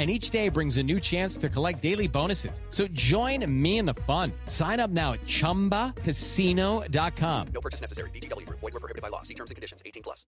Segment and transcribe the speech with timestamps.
[0.00, 2.62] And each day brings a new chance to collect daily bonuses.
[2.70, 4.32] So join me in the fun.
[4.46, 7.46] Sign up now at chumbacasino.com.
[7.52, 8.08] No purchase necessary.
[8.08, 8.60] VGW Group.
[8.60, 9.20] Void were prohibited by law.
[9.20, 9.82] See terms and conditions.
[9.84, 10.24] 18 plus.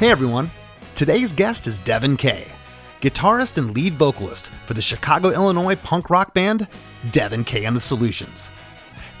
[0.00, 0.50] Hey everyone,
[0.94, 2.50] today's guest is Devon Kay,
[3.02, 6.66] guitarist and lead vocalist for the Chicago, Illinois punk rock band
[7.10, 8.48] Devon Kay and the Solutions.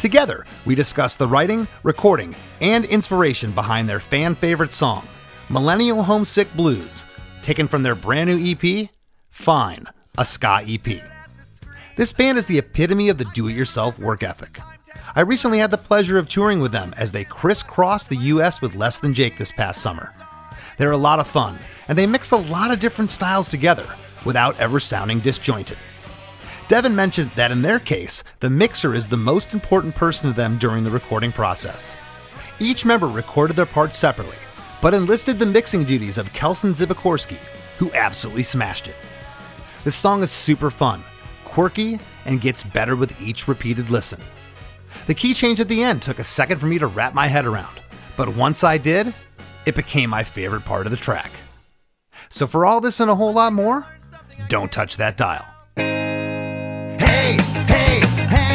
[0.04, 5.08] Together, we discuss the writing, recording, and inspiration behind their fan favorite song,
[5.48, 7.06] Millennial Homesick Blues,
[7.40, 8.90] taken from their brand new EP,
[9.30, 9.86] Fine,
[10.18, 11.00] a ska EP.
[11.96, 14.58] This band is the epitome of the do it yourself work ethic.
[15.16, 18.74] I recently had the pleasure of touring with them as they crisscrossed the US with
[18.74, 20.12] Less Than Jake this past summer.
[20.76, 23.86] They're a lot of fun, and they mix a lot of different styles together
[24.26, 25.78] without ever sounding disjointed.
[26.66, 30.56] Devon mentioned that in their case, the mixer is the most important person to them
[30.56, 31.94] during the recording process.
[32.58, 34.38] Each member recorded their parts separately,
[34.80, 37.38] but enlisted the mixing duties of Kelson Zibikorski,
[37.76, 38.96] who absolutely smashed it.
[39.84, 41.02] This song is super fun,
[41.44, 44.20] quirky, and gets better with each repeated listen.
[45.06, 47.44] The key change at the end took a second for me to wrap my head
[47.44, 47.78] around,
[48.16, 49.14] but once I did,
[49.66, 51.30] it became my favorite part of the track.
[52.30, 53.86] So, for all this and a whole lot more,
[54.48, 55.53] don't touch that dial.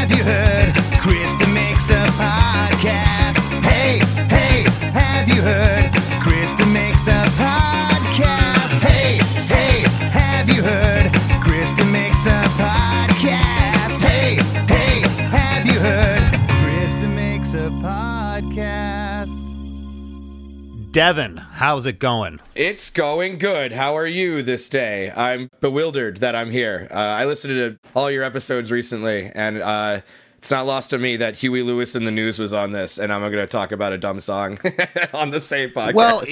[0.09, 0.73] Have you heard?
[0.99, 3.28] Chris DeMakes a podcast.
[20.99, 22.41] Devon, how's it going?
[22.55, 23.71] It's going good.
[23.71, 25.09] How are you this day?
[25.11, 26.89] I'm bewildered that I'm here.
[26.91, 30.01] Uh, I listened to all your episodes recently, and uh,
[30.39, 33.11] it's not lost to me that Huey Lewis and the News was on this, and
[33.11, 34.57] I'm going to talk about a dumb song
[35.13, 35.93] on the same podcast.
[35.95, 36.23] Well,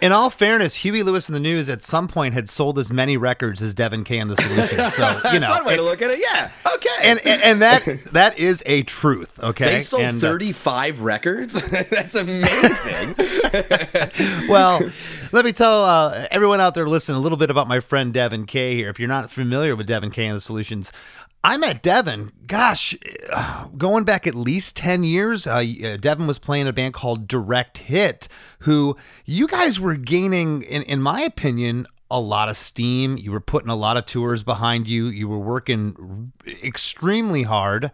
[0.00, 3.16] in all fairness, Huey Lewis and the News at some point had sold as many
[3.16, 4.94] records as Devon Kay and the Solutions.
[4.94, 6.20] So, you That's know, one way to look at it.
[6.20, 6.52] Yeah.
[6.74, 6.88] Okay.
[7.02, 9.72] and, and and that that is a truth, okay?
[9.72, 11.60] they sold And, uh, 35 records.
[11.90, 13.16] That's amazing.
[14.48, 14.80] well,
[15.32, 18.46] let me tell uh, everyone out there listening a little bit about my friend Devon
[18.46, 18.90] Kay here.
[18.90, 20.92] If you're not familiar with Devon Kay and the Solutions,
[21.48, 22.94] I met Devon, gosh,
[23.78, 25.46] going back at least 10 years.
[25.46, 28.28] Uh, uh, Devon was playing a band called Direct Hit,
[28.58, 33.16] who you guys were gaining, in, in my opinion, a lot of steam.
[33.16, 35.06] You were putting a lot of tours behind you.
[35.06, 36.32] You were working
[36.62, 37.92] extremely hard.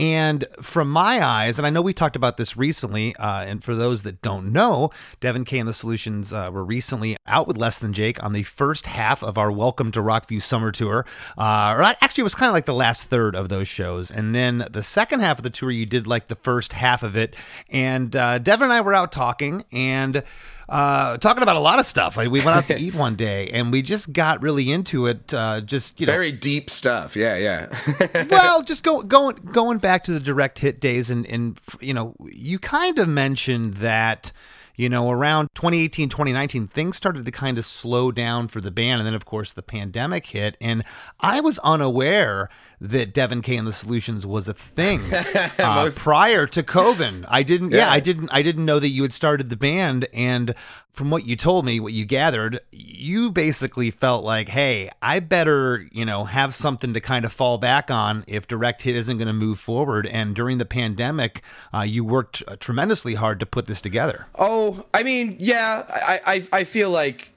[0.00, 3.76] And from my eyes, and I know we talked about this recently, uh, and for
[3.76, 4.90] those that don't know,
[5.20, 8.42] Devon Kay and the Solutions uh, were recently out with Less Than Jake on the
[8.42, 11.06] first half of our Welcome to Rockview summer tour.
[11.38, 14.10] Uh, or actually, it was kind of like the last third of those shows.
[14.10, 17.16] And then the second half of the tour, you did like the first half of
[17.16, 17.36] it.
[17.70, 20.24] And uh, Devon and I were out talking and
[20.68, 22.16] uh, talking about a lot of stuff.
[22.16, 25.32] Like, we went out to eat one day and we just got really into it.
[25.32, 27.16] Uh, just, you know, Very deep stuff.
[27.16, 28.26] Yeah, yeah.
[28.30, 32.14] well, just go, going going back to the direct hit days, and and you know,
[32.30, 34.32] you kind of mentioned that.
[34.76, 39.00] You know, around 2018, 2019, things started to kind of slow down for the band.
[39.00, 40.56] And then, of course, the pandemic hit.
[40.60, 40.82] And
[41.20, 42.48] I was unaware
[42.80, 45.00] that Devon Kay and the Solutions was a thing
[45.58, 47.24] uh, prior to COVID.
[47.28, 47.78] I didn't, yeah.
[47.78, 47.90] Yeah.
[47.90, 50.08] I didn't, I didn't know that you had started the band.
[50.12, 50.54] And
[50.94, 55.88] from what you told me, what you gathered, you basically felt like, hey, I better,
[55.90, 59.26] you know, have something to kind of fall back on if Direct Hit isn't going
[59.26, 60.06] to move forward.
[60.06, 61.42] And during the pandemic,
[61.74, 64.26] uh, you worked uh, tremendously hard to put this together.
[64.36, 67.32] Oh, I mean, yeah, I, I, I feel like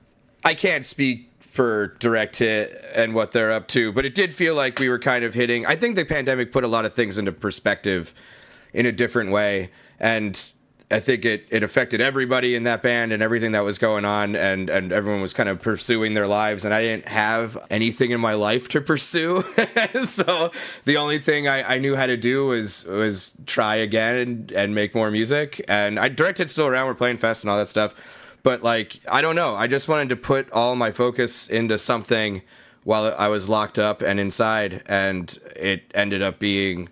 [0.46, 4.54] I can't speak for direct hit and what they're up to, but it did feel
[4.54, 5.66] like we were kind of hitting.
[5.66, 8.14] I think the pandemic put a lot of things into perspective
[8.72, 10.52] in a different way, and
[10.90, 14.38] I think it, it affected everybody in that band and everything that was going on,
[14.38, 18.22] and, and everyone was kind of pursuing their lives, and I didn't have anything in
[18.22, 19.44] my life to pursue.
[20.06, 20.50] so
[20.86, 24.74] the only thing I, I knew how to do was was try again and, and
[24.74, 25.64] make more music.
[25.68, 27.94] And I directed still around, we're playing fest and all that stuff.
[28.42, 29.56] But like, I don't know.
[29.56, 32.44] I just wanted to put all my focus into something
[32.86, 36.88] while I was locked up and inside, and it ended up being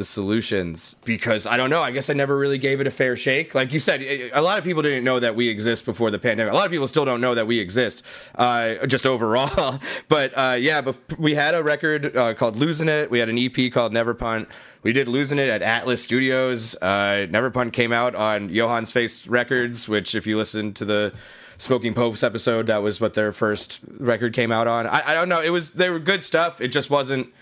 [0.00, 1.82] the solutions because I don't know.
[1.82, 3.54] I guess I never really gave it a fair shake.
[3.54, 6.54] Like you said, a lot of people didn't know that we exist before the pandemic.
[6.54, 8.02] A lot of people still don't know that we exist,
[8.36, 9.78] uh, just overall.
[10.08, 13.36] but uh, yeah, but we had a record uh, called "Losing It." We had an
[13.36, 14.48] EP called "Never Punt."
[14.82, 16.74] We did "Losing It" at Atlas Studios.
[16.76, 21.12] Uh, "Never Punt" came out on Johann's Face Records, which, if you listen to the
[21.58, 24.86] Smoking Popes episode, that was what their first record came out on.
[24.86, 25.42] I, I don't know.
[25.42, 26.62] It was they were good stuff.
[26.62, 27.34] It just wasn't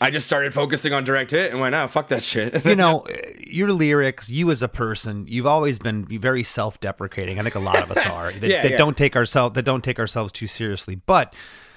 [0.00, 2.64] I just started focusing on direct hit and went, oh, fuck that shit.
[2.64, 3.04] you know,
[3.46, 7.38] your lyrics, you as a person, you've always been very self-deprecating.
[7.38, 8.76] I think a lot of us are that, Yeah, that yeah.
[8.78, 10.94] don't take ourselves that don't take ourselves too seriously.
[10.94, 11.34] But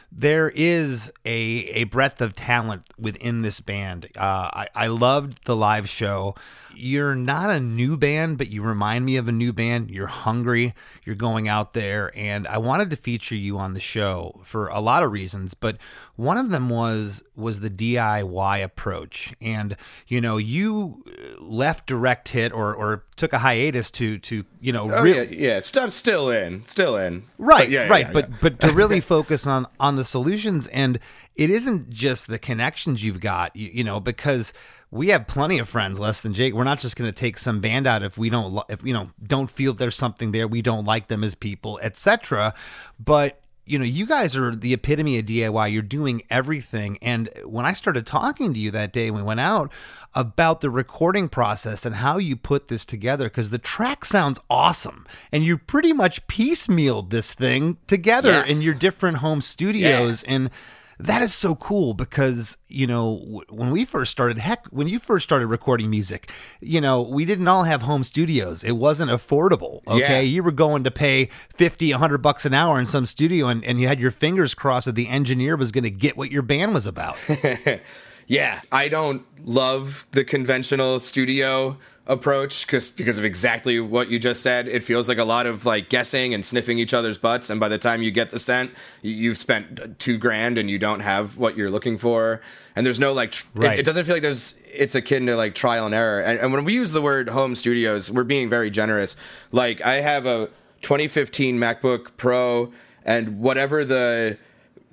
[0.10, 1.32] there is a
[1.74, 4.08] a breadth of talent within this band.
[4.18, 6.36] Uh, I I loved the live show.
[6.76, 9.92] You're not a new band, but you remind me of a new band.
[9.92, 10.74] You're hungry.
[11.06, 14.80] You're going out there, and I wanted to feature you on the show for a
[14.80, 15.54] lot of reasons.
[15.54, 15.78] But
[16.16, 19.76] one of them was was the DIY approach, and
[20.08, 21.04] you know you
[21.40, 25.22] left direct hit or or took a hiatus to to you know Oh, re- yeah,
[25.54, 25.60] yeah.
[25.60, 27.24] St- I'm still in, still in.
[27.38, 31.00] right But yeah, right yeah, but but to really focus on on the solutions and
[31.36, 34.54] it isn't just the connections you've got you, you know because
[34.92, 36.54] we have plenty of friends less than jake.
[36.54, 39.10] We're not just going to take some band out if we don't if you know
[39.26, 42.54] don't feel there's something there we don't like them as people etc
[43.00, 46.98] but you know you guys are the epitome of diy you're doing everything.
[47.02, 49.72] And when i started talking to you that day when we went out
[50.16, 55.08] about the recording process and how you put this together because the track sounds awesome.
[55.32, 58.52] And you pretty much piecemealed this thing together Yes.
[58.52, 60.52] in your different home studios and
[61.00, 65.24] that is so cool because you know when we first started heck when you first
[65.24, 66.32] started recording music
[66.62, 68.64] you know we didn't all have home studios.
[68.64, 70.00] It wasn't affordable okay?
[70.00, 70.20] Yeah.
[70.20, 73.80] you were going to pay 50 100 bucks an hour in some studio and, and
[73.80, 76.74] you had your fingers crossed that the engineer was going to get what your band
[76.74, 77.18] was about.
[78.28, 84.42] Yeah, I don't love the conventional studio approach because because of exactly what you just
[84.42, 84.68] said.
[84.68, 87.70] It feels like a lot of like guessing and sniffing each other's butts, and by
[87.70, 88.72] the time you get the scent,
[89.02, 92.42] you've spent two grand and you don't have what you're looking for.
[92.76, 93.46] And there's no like, tr-
[93.76, 94.56] it- it, doesn't feel like there's.
[94.74, 96.20] It's akin to like trial and error.
[96.22, 99.16] And, and when we use the word home studios, we're being very generous.
[99.52, 100.50] Like I have a
[100.82, 102.74] 2015 MacBook Pro,
[103.06, 104.38] and whatever the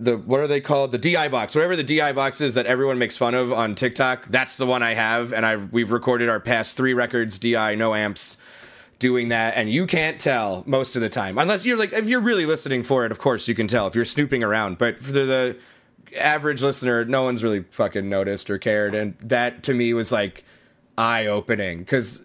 [0.00, 0.92] the what are they called?
[0.92, 1.54] The DI box.
[1.54, 4.82] Whatever the DI box is that everyone makes fun of on TikTok that's the one
[4.82, 5.32] I have.
[5.32, 8.38] And I we've recorded our past 3 records DI no amps
[8.98, 9.56] doing that.
[9.56, 11.38] And you can't tell most of the time.
[11.38, 13.94] Unless you're like if you're really listening for it of course you can tell if
[13.94, 14.78] you're snooping around.
[14.78, 18.94] But for the, the average listener no one's really fucking noticed or cared.
[18.94, 20.44] And that to me was like
[20.96, 22.24] eye opening cuz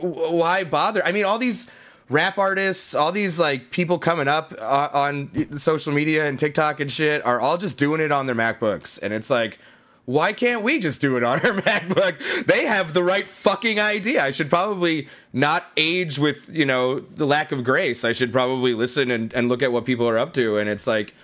[0.00, 1.04] why bother?
[1.06, 1.70] I mean, all these
[2.08, 6.90] rap artists, all these like people coming up uh, on social media and TikTok and
[6.90, 9.58] shit are all just doing it on their MacBooks, and it's like.
[10.06, 12.44] Why can't we just do it on our MacBook?
[12.44, 14.22] They have the right fucking idea.
[14.22, 18.04] I should probably not age with, you know, the lack of grace.
[18.04, 20.58] I should probably listen and, and look at what people are up to.
[20.58, 21.14] And it's like,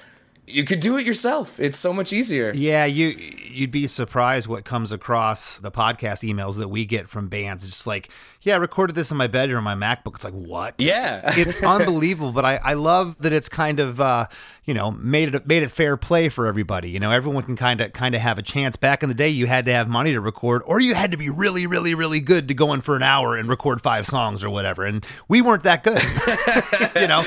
[0.53, 1.59] you could do it yourself.
[1.61, 2.53] It's so much easier.
[2.55, 7.29] Yeah, you you'd be surprised what comes across the podcast emails that we get from
[7.29, 7.65] bands.
[7.65, 8.11] It's just like,
[8.43, 10.15] yeah, I recorded this in my bedroom on my MacBook.
[10.15, 10.75] It's like, what?
[10.79, 11.33] Yeah.
[11.37, 12.33] it's unbelievable.
[12.33, 14.27] But I, I love that it's kind of uh,
[14.71, 16.91] you know made it made it fair play for everybody.
[16.91, 18.77] You know, everyone can kind of kind of have a chance.
[18.77, 21.17] Back in the day, you had to have money to record, or you had to
[21.17, 24.45] be really, really, really good to go in for an hour and record five songs
[24.45, 24.85] or whatever.
[24.85, 26.01] And we weren't that good.
[27.03, 27.25] you know,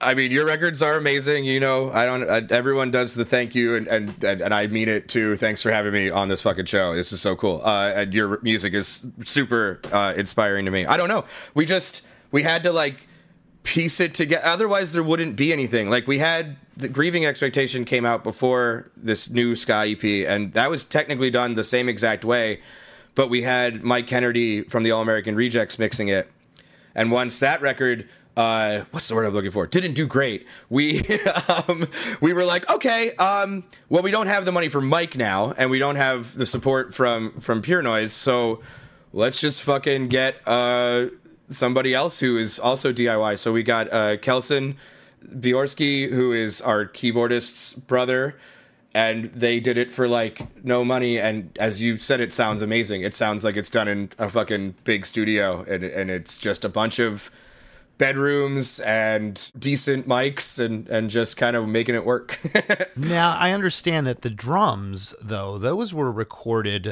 [0.00, 1.44] I mean, your records are amazing.
[1.44, 2.30] You know, I don't.
[2.30, 5.36] I, everyone does the thank you, and, and and I mean it too.
[5.36, 6.94] Thanks for having me on this fucking show.
[6.94, 7.62] This is so cool.
[7.64, 10.86] Uh, and your music is super uh, inspiring to me.
[10.86, 11.24] I don't know.
[11.52, 13.08] We just we had to like
[13.64, 14.46] piece it together.
[14.46, 15.90] Otherwise, there wouldn't be anything.
[15.90, 20.70] Like we had the grieving expectation came out before this new ska EP, and that
[20.70, 22.60] was technically done the same exact way.
[23.14, 26.30] But we had Mike Kennedy from the All American Rejects mixing it.
[26.94, 28.06] And once that record,
[28.36, 29.66] uh, what's the word I'm looking for?
[29.66, 30.46] Didn't do great.
[30.68, 31.00] We
[31.48, 31.88] um,
[32.20, 35.70] we were like, okay, um, well, we don't have the money for Mike now, and
[35.70, 38.60] we don't have the support from from Pure Noise, so
[39.14, 41.06] let's just fucking get uh,
[41.48, 43.38] somebody else who is also DIY.
[43.38, 44.76] So we got uh, Kelson
[45.34, 48.36] Bjorski, who is our keyboardist's brother.
[48.94, 51.18] and they did it for like no money.
[51.18, 53.02] And as you said, it sounds amazing.
[53.02, 56.68] It sounds like it's done in a fucking big studio, and and it's just a
[56.70, 57.30] bunch of
[57.98, 62.38] bedrooms and decent mics and and just kind of making it work.
[62.96, 66.88] Now I understand that the drums, though, those were recorded.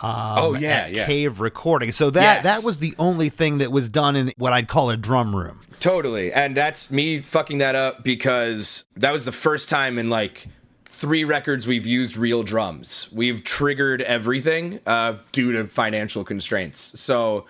[0.00, 1.06] Um, Oh, yeah, at yeah.
[1.06, 1.90] Cave recording.
[1.90, 2.44] So that Yes.
[2.44, 5.62] that was the only thing that was done in what I'd call a drum room.
[5.80, 6.32] Totally.
[6.32, 10.46] And that's me fucking that up because that was the first time in like
[10.84, 13.08] three records we've used real drums.
[13.12, 17.00] We've triggered everything uh, due to financial constraints.
[17.00, 17.46] So,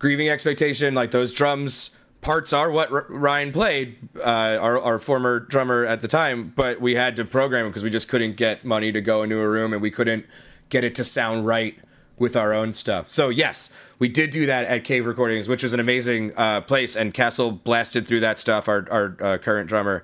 [0.00, 1.90] Grieving Expectation, like those drums
[2.24, 6.80] parts are what R- Ryan played, uh, our, our former drummer at the time, but
[6.80, 9.48] we had to program it because we just couldn't get money to go into a
[9.48, 10.26] room and we couldn't
[10.70, 11.78] get it to sound right
[12.18, 13.08] with our own stuff.
[13.08, 16.96] So yes, we did do that at Cave Recordings, which is an amazing uh, place.
[16.96, 20.02] And Castle blasted through that stuff, our our uh, current drummer,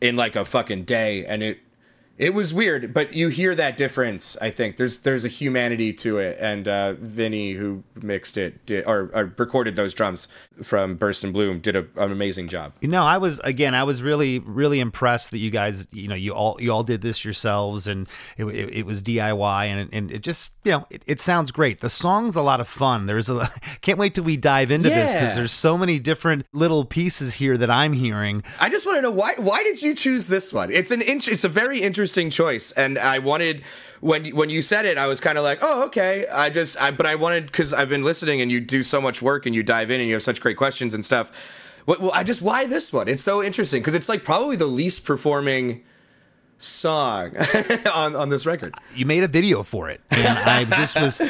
[0.00, 1.58] in like a fucking day, and it
[2.18, 2.92] it was weird.
[2.92, 4.36] But you hear that difference.
[4.40, 8.84] I think there's there's a humanity to it, and uh, Vinny who mixed it did,
[8.86, 10.28] or, or recorded those drums
[10.62, 12.74] from Burst and Bloom did a, an amazing job.
[12.80, 16.14] You know, I was again, I was really, really impressed that you guys, you know,
[16.14, 19.88] you all, you all did this yourselves, and it, it, it was DIY, and it,
[19.92, 21.80] and it just, you know, it, it sounds great.
[21.80, 23.06] The song's a lot of fun.
[23.06, 23.50] There's a,
[23.80, 27.56] can't wait till we dive into this because there's so many different little pieces here
[27.56, 28.44] that I'm hearing.
[28.60, 30.70] I just want to know why why did you choose this one?
[30.70, 33.62] It's an int- it's a very interesting choice, and I wanted
[34.00, 36.26] when when you said it, I was kind of like, oh okay.
[36.26, 39.22] I just I but I wanted because I've been listening, and you do so much
[39.22, 41.30] work, and you dive in, and you have such great questions and stuff.
[41.86, 43.08] Well, I just why this one?
[43.08, 45.82] It's so interesting because it's like probably the least performing
[46.64, 47.32] song
[47.94, 48.72] on on this record.
[48.94, 51.20] you made a video for it and i just was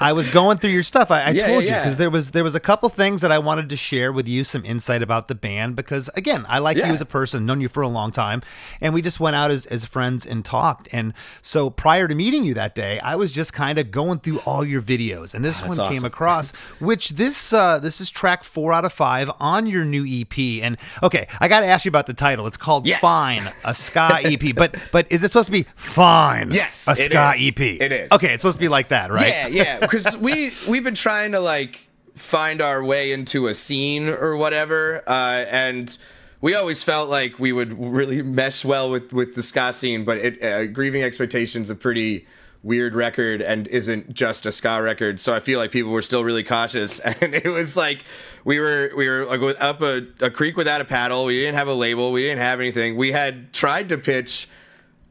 [0.00, 1.10] i was going through your stuff.
[1.10, 1.80] I, I Yeah, told you yeah.
[1.82, 4.44] because there was there was a couple things that i wanted to share with you
[4.44, 7.68] some insight about the band because again i like you as a person known you
[7.68, 8.40] for a long time
[8.80, 10.88] and we just went out as, as friends and talked.
[10.92, 14.38] And so prior to meeting you that day i was just kind of going through
[14.46, 18.42] all your videos and this one That's came across which this uh this is track
[18.42, 22.06] four out of five on your new ep and okay i gotta ask you about
[22.06, 22.46] the title.
[22.46, 23.00] It's called Yes.
[23.00, 27.32] fine a ska ep but but is it supposed to be fine Yes, a ska
[27.36, 27.48] is.
[27.48, 28.12] ep It is.
[28.12, 29.78] okay it's supposed to be like that right Yeah, yeah.
[29.80, 35.02] Because we we've been trying to like find our way into a scene or whatever,
[35.08, 35.96] uh, and
[36.40, 40.04] we always felt like we would really mesh well with with the ska scene.
[40.04, 42.26] But it, uh, grieving expectations a pretty
[42.64, 45.20] weird record and isn't just a ska record.
[45.20, 48.04] So I feel like people were still really cautious, and it was like
[48.44, 51.24] we were we were like up a, a creek without a paddle.
[51.24, 52.10] We didn't have a label.
[52.12, 52.96] We didn't have anything.
[52.96, 54.48] We had tried to pitch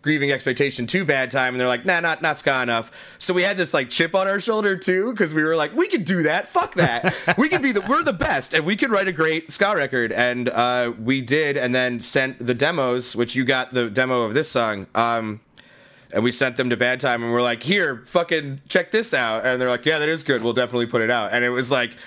[0.07, 2.89] grieving expectation too bad time and they're like nah not not ska enough.
[3.17, 5.89] So we had this like chip on our shoulder too because we were like we
[5.89, 6.47] could do that.
[6.47, 7.13] Fuck that.
[7.37, 10.13] We could be the we're the best and we could write a great ska record.
[10.13, 14.33] And uh we did and then sent the demos which you got the demo of
[14.33, 15.41] this song um
[16.13, 19.45] and we sent them to bad time and we're like here fucking check this out.
[19.45, 20.41] And they're like yeah that is good.
[20.41, 21.33] We'll definitely put it out.
[21.33, 21.97] And it was like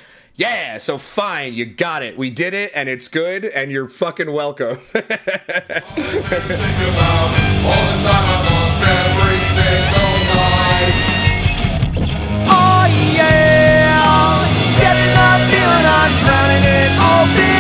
[0.41, 2.17] yeah, so fine, you got it.
[2.17, 4.79] We did it, and it's good, and you're fucking welcome.
[12.53, 14.49] Oh yeah,
[14.81, 17.60] getting that feeling I'm drowning in open air.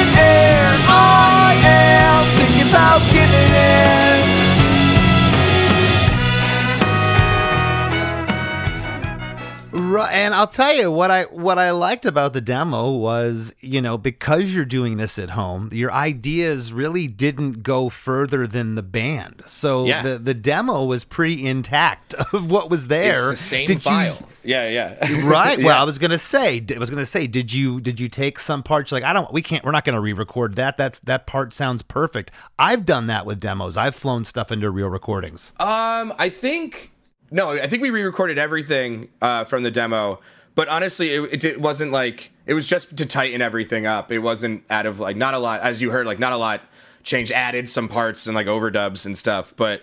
[10.01, 13.81] Right, and I'll tell you what I what I liked about the demo was, you
[13.81, 18.83] know, because you're doing this at home, your ideas really didn't go further than the
[18.83, 19.43] band.
[19.47, 20.03] So Yeah.
[20.03, 23.31] the the demo was pretty intact of what was there.
[23.31, 24.29] It's the same Did you- file.
[24.45, 24.97] yeah, yeah.
[25.25, 25.59] right.
[25.59, 25.81] Well, Yeah.
[25.81, 28.93] I was gonna say, I was gonna say, did you did you take some parts
[28.93, 30.77] like I don't, we can't, we're not gonna re-record that.
[30.77, 32.31] That's that part sounds perfect.
[32.59, 33.77] I've done that with demos.
[33.77, 35.53] I've flown stuff into real recordings.
[35.61, 36.93] Um, I think
[37.31, 40.21] no, I think we re-recorded everything uh, from the demo.
[40.55, 44.11] But honestly, it, it, it wasn't like it was just to tighten everything up.
[44.11, 46.61] It wasn't out of like not a lot, as you heard, like not a lot
[47.03, 47.33] changed.
[47.33, 49.83] Added some parts and like overdubs and stuff, but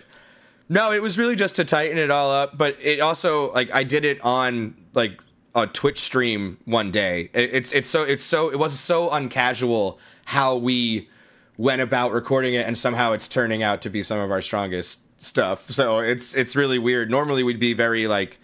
[0.68, 2.58] no, it was really just to tighten it all up.
[2.58, 5.18] But it also like I did it on like
[5.54, 7.30] a Twitch stream one day.
[7.32, 11.08] It, it's it's so it's so it was so uncasual how we
[11.56, 15.00] went about recording it, and somehow it's turning out to be some of our strongest
[15.18, 15.70] stuff.
[15.70, 17.10] So it's it's really weird.
[17.10, 18.38] Normally we'd be very like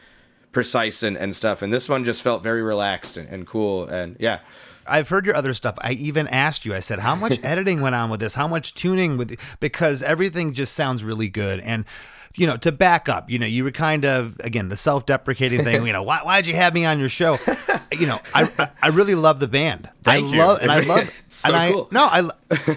[0.53, 3.87] precise and, and stuff, and this one just felt very relaxed and, and cool.
[3.87, 4.41] And yeah,
[4.87, 5.77] I've heard your other stuff.
[5.81, 6.75] I even asked you.
[6.75, 8.35] I said, "How much editing went on with this?
[8.35, 11.61] How much tuning with?" Because everything just sounds really good.
[11.61, 11.85] And
[12.37, 15.87] you know, to back up, you know, you were kind of again the self-deprecating thing.
[15.87, 17.39] You know, why why'd you have me on your show?
[17.93, 20.39] You know, I I- really love the band, Thank I you.
[20.39, 21.89] love and I love so and I cool.
[21.93, 22.29] no I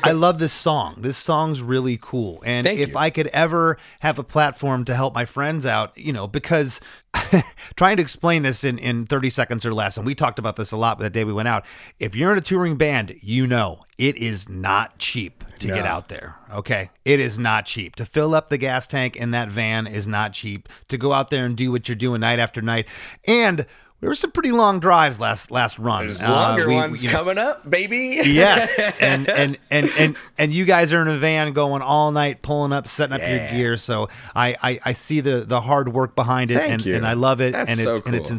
[0.04, 0.96] I love this song.
[1.00, 2.44] This song's really cool.
[2.46, 2.98] And Thank if you.
[2.98, 6.82] I could ever have a platform to help my friends out, you know, because
[7.76, 10.72] trying to explain this in in 30 seconds or less, and we talked about this
[10.72, 11.66] a lot the day we went out.
[12.00, 16.08] If you're in a touring band, you know it is not cheap to get out
[16.08, 16.36] there.
[16.54, 20.08] Okay, it is not cheap to fill up the gas tank in that van is
[20.08, 22.88] not cheap to go out there and do what you're doing night after night,
[23.26, 23.66] and.
[24.00, 26.06] There were some pretty long drives last last run.
[26.06, 28.20] There's Uh, longer we- ones you know- coming up, baby.
[28.24, 32.42] yes and, and and and and you guys are in a van going all night
[32.44, 36.16] pulling up setting up your gear so I, I i see the the hard work
[36.16, 36.96] behind it Thank and you.
[36.96, 38.36] and i love it That's and so it's and it's cool.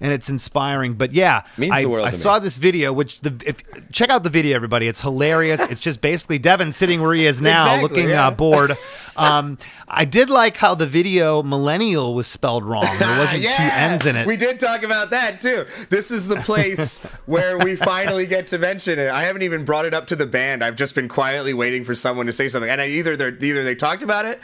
[0.00, 2.12] Inspiring and it's inspiring but yeah i, I to me.
[2.12, 6.00] saw this video which the if check out the video everybody it's hilarious it's just
[6.00, 8.26] basically devon sitting where he is now Exactly, looking yeah.
[8.28, 8.76] uh, bored
[9.16, 14.06] um i did like how the video millennial was spelled wrong there wasn't two ends
[14.06, 15.64] in it We did talk about that too.
[15.90, 19.08] This is the place where we finally get to mention it.
[19.08, 20.62] I haven't even brought it up to the band.
[20.62, 23.64] I've just been quietly waiting for someone to say something, and I either they either
[23.64, 24.40] they talked about it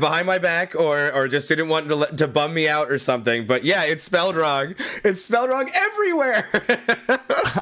[0.00, 2.98] behind my back or or just didn't want to let, to bum me out or
[2.98, 3.46] something.
[3.46, 4.74] But yeah, it's spelled wrong.
[5.04, 6.48] It's spelled wrong everywhere.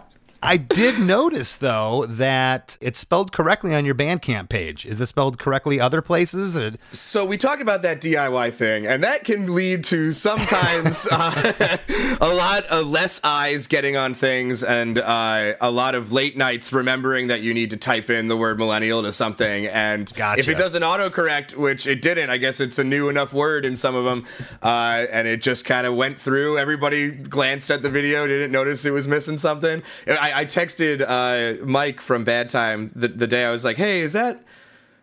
[0.42, 4.86] I did notice though that it's spelled correctly on your Bandcamp page.
[4.86, 6.56] Is it spelled correctly other places?
[6.56, 11.76] Or- So we talked about that DIY thing, and that can lead to sometimes uh,
[12.20, 16.72] a lot of less eyes getting on things, and uh, a lot of late nights
[16.72, 19.66] remembering that you need to type in the word millennial to something.
[19.66, 20.40] And Gotcha.
[20.40, 23.76] if it doesn't autocorrect, which it didn't, I guess it's a new enough word in
[23.76, 24.26] some of them,
[24.62, 26.58] uh, and it just kind of went through.
[26.58, 29.82] Everybody glanced at the video, didn't notice it was missing something.
[30.08, 34.00] I, I texted uh, Mike from Bad Time the, the day I was like, "Hey,
[34.00, 34.42] is that?"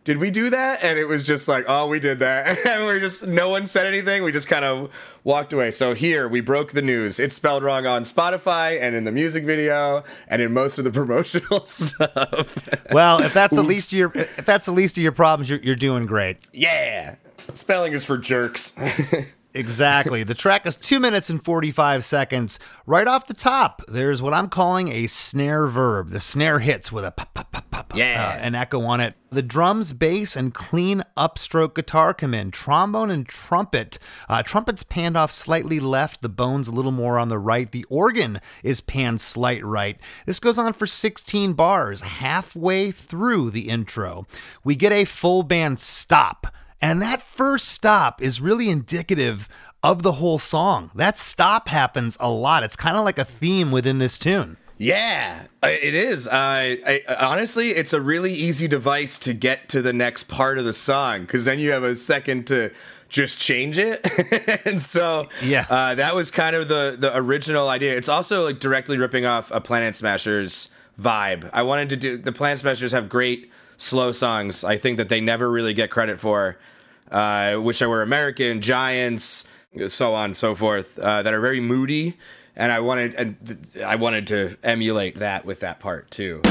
[0.07, 0.81] did we do that?
[0.85, 2.57] And it was just like, oh, we did that.
[2.65, 4.23] and we're just, no one said anything.
[4.23, 4.89] We just kind of
[5.25, 5.69] walked away.
[5.71, 7.19] So here, we broke the news.
[7.19, 10.91] It's spelled wrong on Spotify and in the music video and in most of the
[11.01, 12.69] promotional stuff.
[12.93, 15.59] well, if that's the least of your if that's the least of your problems, you're,
[15.59, 16.37] you're doing great.
[16.53, 17.15] yeah.
[17.53, 18.75] Spelling is for jerks.
[19.57, 20.23] Exactly.
[20.23, 22.59] the track is two minutes and 45 seconds.
[22.85, 26.09] Right off the top, there's what I'm calling a snare verb.
[26.11, 28.33] The snare hits with a pop, pop, pop, pop, Yeah.
[28.35, 29.15] uh, an echo on it.
[29.29, 32.51] The drums, bass, and clean upstroke guitar come in.
[32.51, 33.99] Trombone and trumpet.
[34.29, 37.69] Uh, trumpet's panned off slightly left, the bones a little more on the right.
[37.69, 39.99] The organ is panned slight right.
[40.25, 44.27] This goes on for 16 bars, halfway through the intro.
[44.63, 46.47] We get a full band stop.
[46.81, 49.49] And that first stop is really indicative
[49.83, 50.91] of the whole song.
[50.95, 52.63] That stop happens a lot.
[52.63, 54.57] It's kind of like a theme within this tune.
[54.79, 56.27] Yeah, uh, it is.
[56.27, 60.65] Uh, I, honestly, it's a really easy device to get to the next part of
[60.65, 62.69] the song because then you have a second to
[63.09, 64.05] just change it.
[64.65, 65.65] and so, Yeah.
[65.67, 67.97] uh, that was kind of the the original idea.
[67.97, 70.69] It's also like directly ripping off a Planet Smashers
[71.01, 71.49] vibe.
[71.53, 74.63] I wanted to do the Planet Smashers have great slow songs.
[74.63, 76.57] I think that they never really get credit for.
[77.11, 79.47] Uh, Wish I Were American, Giants,
[79.87, 82.17] so on and so forth, uh, that are very moody.
[82.55, 86.41] And I wanted, and I wanted to emulate that with that part too.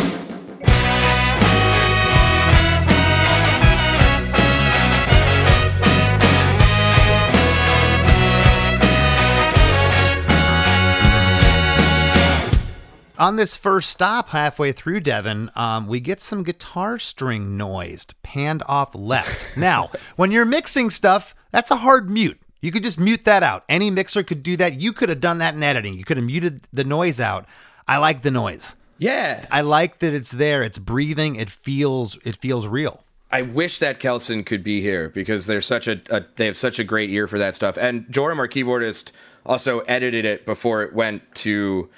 [13.19, 18.63] On this first stop, halfway through Devon, um, we get some guitar string noised, panned
[18.69, 19.39] off left.
[19.57, 22.39] now, when you're mixing stuff, that's a hard mute.
[22.61, 23.65] You could just mute that out.
[23.71, 24.83] Any mixer could do that.
[24.83, 25.95] You could have done that in editing.
[25.95, 27.47] You could have muted the noise out.
[27.89, 28.75] I like the noise.
[28.99, 30.63] Yeah, I like that it's there.
[30.63, 31.37] It's breathing.
[31.37, 32.19] It feels.
[32.25, 33.03] It feels real.
[33.31, 36.79] I wish that Kelson could be here because they're such a, a they have such
[36.79, 37.79] a great ear for that stuff.
[37.79, 39.11] And Joram, our keyboardist,
[39.45, 41.89] also edited it before it went to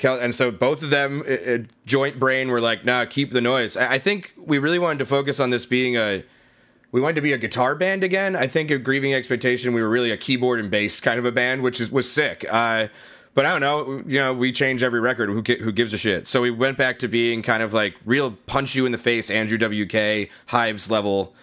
[0.00, 3.40] Kel, and so both of them, uh, uh, joint brain, were like, "Nah, keep the
[3.42, 6.24] noise." I, I think we really wanted to focus on this being a.
[6.90, 8.34] We wanted to be a guitar band again.
[8.34, 11.30] I think at Grieving Expectation, we were really a keyboard and bass kind of a
[11.30, 12.44] band, which is was sick.
[12.50, 12.88] Uh,
[13.34, 15.28] but I don't know, you know, we change every record.
[15.28, 16.26] Who who gives a shit?
[16.26, 19.30] So we went back to being kind of like real punch you in the face,
[19.30, 21.34] Andrew WK, Hives level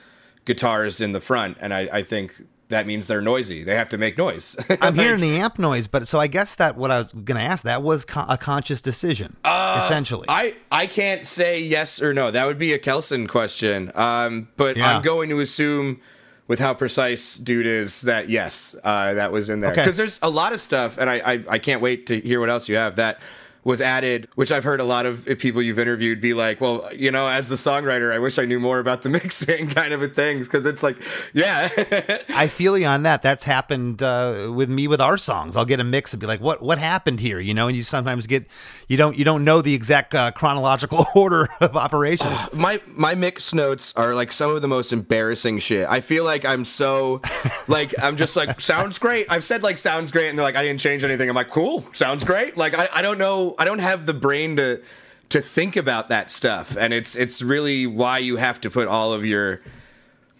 [0.45, 3.63] guitars in the front, and I, I think that means they're noisy.
[3.63, 4.55] They have to make noise.
[4.81, 7.41] I'm hearing the amp noise, but so I guess that what I was going to
[7.41, 10.27] ask that was co- a conscious decision, essentially.
[10.27, 12.31] Uh, I I can't say yes or no.
[12.31, 13.91] That would be a Kelson question.
[13.95, 14.97] Um, but Yeah.
[14.97, 16.01] I'm going to assume,
[16.47, 19.71] with how precise dude is, that yes, uh, that was in there.
[19.71, 19.81] Okay.
[19.83, 22.49] Because there's a lot of stuff, and I, I I can't wait to hear what
[22.49, 23.19] else you have that
[23.67, 27.11] was added, which I've heard a lot of people you've interviewed be like, well, you
[27.11, 30.07] know, as the songwriter, I wish I knew more about the mixing kind of a
[30.07, 30.43] thing.
[30.45, 30.97] Cause it's like,
[31.33, 31.67] yeah.
[32.29, 33.21] I feel you on that.
[33.21, 35.57] That's happened uh, with me with our songs.
[35.57, 37.83] I'll get a mix and be like, "What what happened here?" You know, and you
[37.83, 38.47] sometimes get
[38.87, 42.33] you don't you don't know the exact uh, chronological order of operations.
[42.53, 45.87] my my mix notes are like some of the most embarrassing shit.
[45.89, 47.21] I feel like I'm so
[47.67, 49.27] like I'm just like sounds great.
[49.29, 51.27] I've said like sounds great, and they're like I didn't change anything.
[51.27, 52.55] I'm like cool, sounds great.
[52.55, 54.81] Like I, I don't know, I don't have the brain to
[55.29, 59.13] to think about that stuff, and it's it's really why you have to put all
[59.13, 59.61] of your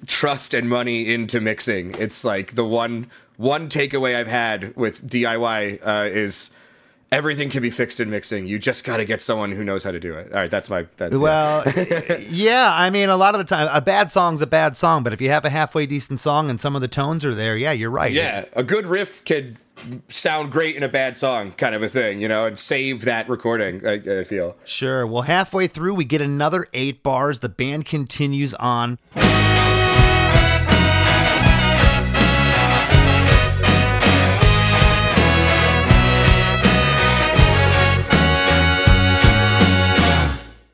[0.06, 1.96] trust and money into mixing.
[1.96, 6.52] It's like the one one takeaway I've had with DIY uh, is
[7.12, 8.48] everything can be fixed in mixing.
[8.48, 10.32] You just got to get someone who knows how to do it.
[10.32, 11.20] All right, that's my that's yeah.
[11.20, 11.64] Well,
[12.30, 15.14] yeah, I mean, a lot of the time, a bad song's a bad song, but
[15.14, 17.72] if you have a halfway decent song and some of the tones are there, yeah,
[17.72, 18.12] you're right.
[18.12, 19.58] Yeah, a good riff could
[20.10, 23.30] sound great in a bad song, kind of a thing, you know, and save that
[23.30, 23.86] recording.
[23.86, 24.56] I, I feel.
[24.66, 25.06] Sure.
[25.06, 27.40] Well, halfway through, we get another eight bars.
[27.40, 28.98] The band continues on.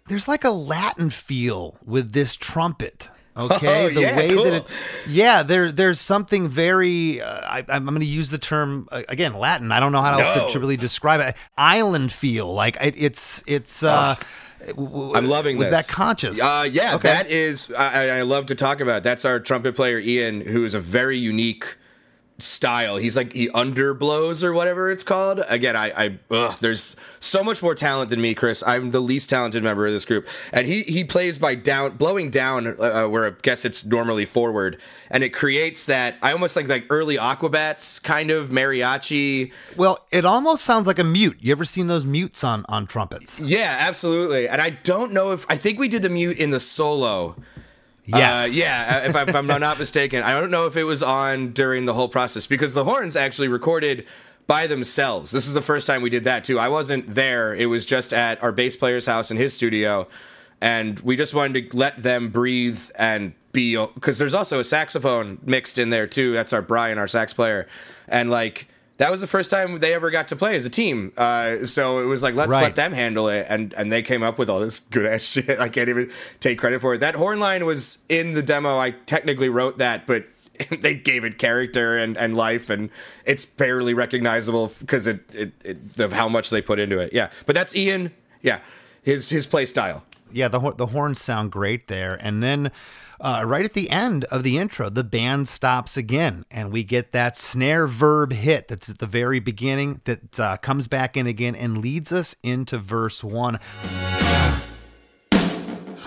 [0.08, 3.10] There's like a Latin feel with this trumpet.
[3.36, 4.44] Okay, Oh, the yeah, way cool.
[4.44, 4.66] that it,
[5.08, 7.20] yeah, there there's something very.
[7.22, 9.72] Uh, I, I'm going to use the term uh, again, Latin.
[9.72, 11.36] I don't know how else to, to really describe it.
[11.58, 13.82] Island feel, like it, it's it's.
[13.82, 14.16] Uh,
[14.68, 15.88] w- I'm loving was this.
[15.88, 16.40] that conscious?
[16.40, 17.08] Uh, yeah, Okay.
[17.08, 17.72] that is.
[17.72, 19.02] I, I I love to talk about.
[19.04, 21.78] That's our trumpet player Ian, who is a very unique
[22.40, 22.98] style.
[22.98, 25.44] He's like he underblows or whatever it's called.
[25.48, 28.64] Again, I, I ugh, there's so much more talent than me, Chris.
[28.66, 32.30] I'm the least talented member of this group, and he he plays by down blowing
[32.30, 36.16] down uh, where I guess it's normally forward, and it creates that.
[36.22, 39.52] I almost think like early Aquabats kind of mariachi.
[39.76, 41.38] Well, it almost sounds like a mute.
[41.40, 43.40] You ever seen those mutes on on trumpets?
[43.40, 44.48] Yeah, absolutely.
[44.48, 47.36] And I don't know if I think we did the mute in the solo.
[48.06, 48.50] Yes.
[48.50, 50.24] Uh, yeah, if, I, if I'm not mistaken.
[50.24, 53.48] I don't know if it was on during the whole process because the horns actually
[53.48, 54.06] recorded
[54.46, 55.32] by themselves.
[55.32, 56.60] This is the first time we did that too.
[56.60, 57.56] I wasn't there.
[57.56, 60.08] It was just at our bass player's house in his studio.
[60.60, 65.40] And we just wanted to let them breathe and be because there's also a saxophone
[65.44, 66.34] mixed in there too.
[66.34, 67.68] That's our Brian, our sax player.
[68.08, 68.68] And like
[69.04, 71.12] that was the first time they ever got to play as a team.
[71.18, 72.64] Uh, so it was like let's Right.
[72.64, 75.60] let them handle it, and and they came up with all this good ass shit.
[75.60, 77.00] I can't even take credit for it.
[77.00, 78.78] That horn line was in the demo.
[78.78, 80.26] I technically wrote that, but
[80.82, 82.90] they gave it character and, and life, and
[83.26, 87.12] it's barely recognizable because it, it, it of how much they put into it.
[87.12, 88.12] Yeah, but that's Ian.
[88.42, 88.60] Yeah,
[89.02, 90.04] his his play style.
[90.32, 92.72] yeah, the the horns sound great there, and then
[93.20, 97.12] uh, right at the end of the intro, the band stops again, and we get
[97.12, 101.56] that snare verb hit that's at the very beginning that uh, comes back in again
[101.56, 103.60] and leads us into verse one.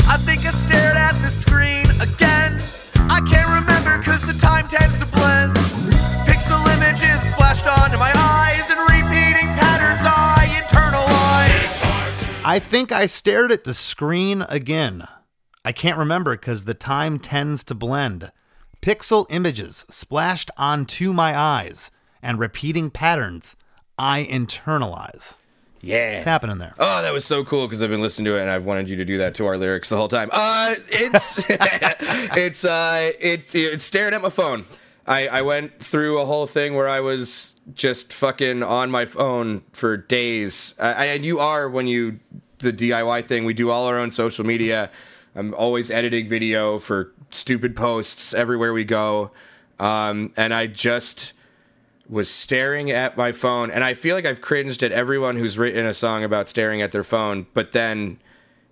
[0.09, 2.61] I think I stared at the screen again.
[3.11, 5.55] I can't remember cause the time tends to blend.
[6.27, 12.45] Pixel images splashed onto my eyes and repeating patterns I internalize.
[12.45, 15.07] I think I stared at the screen again.
[15.67, 18.31] I can't remember because the time tends to blend.
[18.81, 21.91] Pixel images splashed onto my eyes
[22.23, 23.57] and repeating patterns
[23.99, 25.35] I internalize.
[25.81, 26.77] Yeah, What's happening there?
[26.79, 28.95] Oh, that was so cool because I've been listening to it and I've wanted you
[28.95, 30.29] to do that to our lyrics the whole time.
[30.31, 34.67] Uh, it's it's uh, it's it's staring at my phone.
[35.05, 39.63] I I went through a whole thing where I was just fucking on my phone
[39.73, 40.77] for days.
[40.79, 42.21] I, and you are when you
[42.59, 43.45] the DIY thing.
[43.45, 44.91] We do all our own social media.
[45.37, 49.31] I'm always editing video for stupid posts everywhere we go.
[49.79, 51.35] Um, and I just
[52.09, 55.85] was staring at my phone and I feel like I've cringed at everyone who's written
[55.85, 58.19] a song about staring at their phone, but then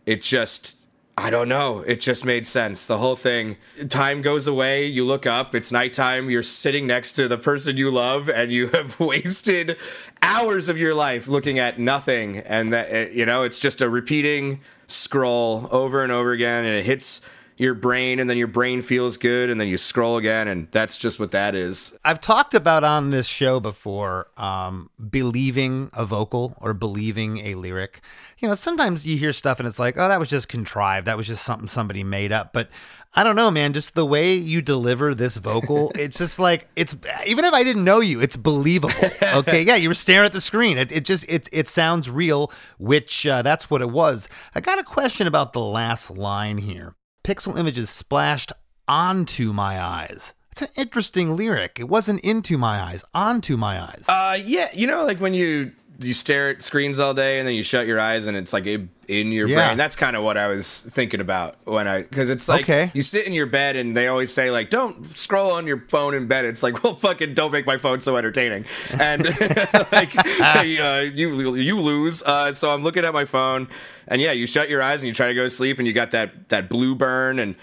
[0.06, 0.76] it just
[1.16, 2.86] I don't know, it just made sense.
[2.86, 3.56] The whole thing,
[3.88, 7.88] time goes away, you look up, it's nighttime, you're sitting next to the person you
[7.88, 9.76] love and you have wasted
[10.22, 14.60] hours of your life looking at nothing and that you know, it's just a repeating
[14.86, 17.20] scroll over and over again and it hits
[17.56, 20.96] your brain and then your brain feels good and then you scroll again and that's
[20.96, 21.96] just what that is.
[22.04, 28.00] I've talked about on this show before um, believing a vocal or believing a lyric.
[28.38, 31.06] You know, sometimes you hear stuff and it's like, oh, that was just contrived.
[31.06, 32.52] That was just something somebody made up.
[32.52, 32.70] But
[33.16, 33.72] I don't know, man.
[33.72, 36.96] Just the way you deliver this vocal, it's just like it's
[37.26, 38.94] even if I didn't know you, it's believable.
[39.22, 40.78] Okay, yeah, you were staring at the screen.
[40.78, 44.28] It, it just it it sounds real, which uh, that's what it was.
[44.54, 46.94] I got a question about the last line here.
[47.24, 48.52] Pixel images splashed
[48.86, 50.34] onto my eyes.
[50.52, 51.80] It's an interesting lyric.
[51.80, 54.04] It wasn't into my eyes, onto my eyes.
[54.08, 57.54] Uh, yeah, you know, like when you you stare at screens all day and then
[57.54, 59.66] you shut your eyes and it's like in your Yeah.
[59.68, 59.76] brain.
[59.78, 62.90] That's kind of what I was thinking about when I because it's like Okay.
[62.94, 66.14] you sit in your bed and they always say like don't scroll on your phone
[66.14, 66.44] in bed.
[66.46, 68.64] It's like well fucking don't make my phone so entertaining
[68.98, 69.24] and
[69.92, 72.22] like hey, uh, you you lose.
[72.22, 73.68] Uh, so I'm looking at my phone
[74.08, 75.92] and yeah, you shut your eyes and you try to go to sleep and you
[75.92, 77.54] got that that blue burn and.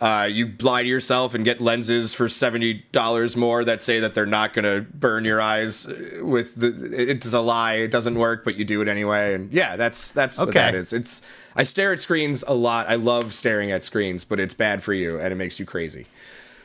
[0.00, 4.14] Uh, you lie to yourself and get lenses for seventy dollars more that say that
[4.14, 5.86] they're not going to burn your eyes.
[6.22, 6.68] With the,
[7.10, 7.74] it's a lie.
[7.74, 9.34] It doesn't work, but you do it anyway.
[9.34, 10.92] And yeah, that's that's what that is.
[10.94, 11.20] It's
[11.54, 12.88] I stare at screens a lot.
[12.88, 16.06] I love staring at screens, but it's bad for you and it makes you crazy.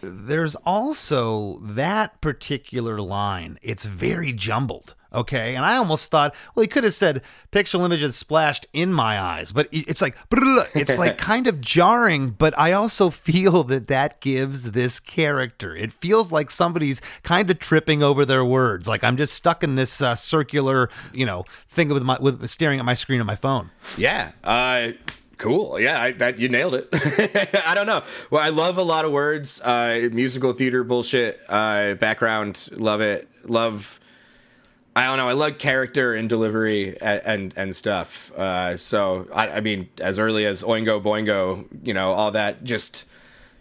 [0.02, 3.58] there's also that particular line.
[3.62, 4.94] It's very jumbled.
[5.16, 5.56] Okay.
[5.56, 9.52] And I almost thought, well, he could have said pixel images splashed in my eyes,
[9.52, 10.16] but it's like,
[10.76, 15.76] it's like kind of jarring, but I also feel that that gives this character.
[15.76, 18.88] It feels like somebody's kind of tripping over their words.
[18.88, 22.80] Like I'm just stuck in this uh, circular, you know, thing with my, with staring
[22.80, 23.72] at my screen on my phone.
[23.98, 24.32] Yeah.
[24.44, 24.92] Uh,
[25.38, 25.80] cool.
[25.80, 26.90] Yeah, I, that you nailed it.
[27.66, 28.04] I don't know.
[28.30, 29.62] Well, I love a lot of words.
[29.62, 31.40] Uh, musical theater bullshit.
[31.48, 32.68] Uh, background.
[32.72, 33.28] Love it.
[33.44, 34.00] Love.
[34.96, 35.28] I don't know.
[35.28, 38.32] I love character and delivery and and, and stuff.
[38.38, 42.64] Uh, so I, I mean, as early as Oingo Boingo, you know, all that.
[42.64, 43.06] Just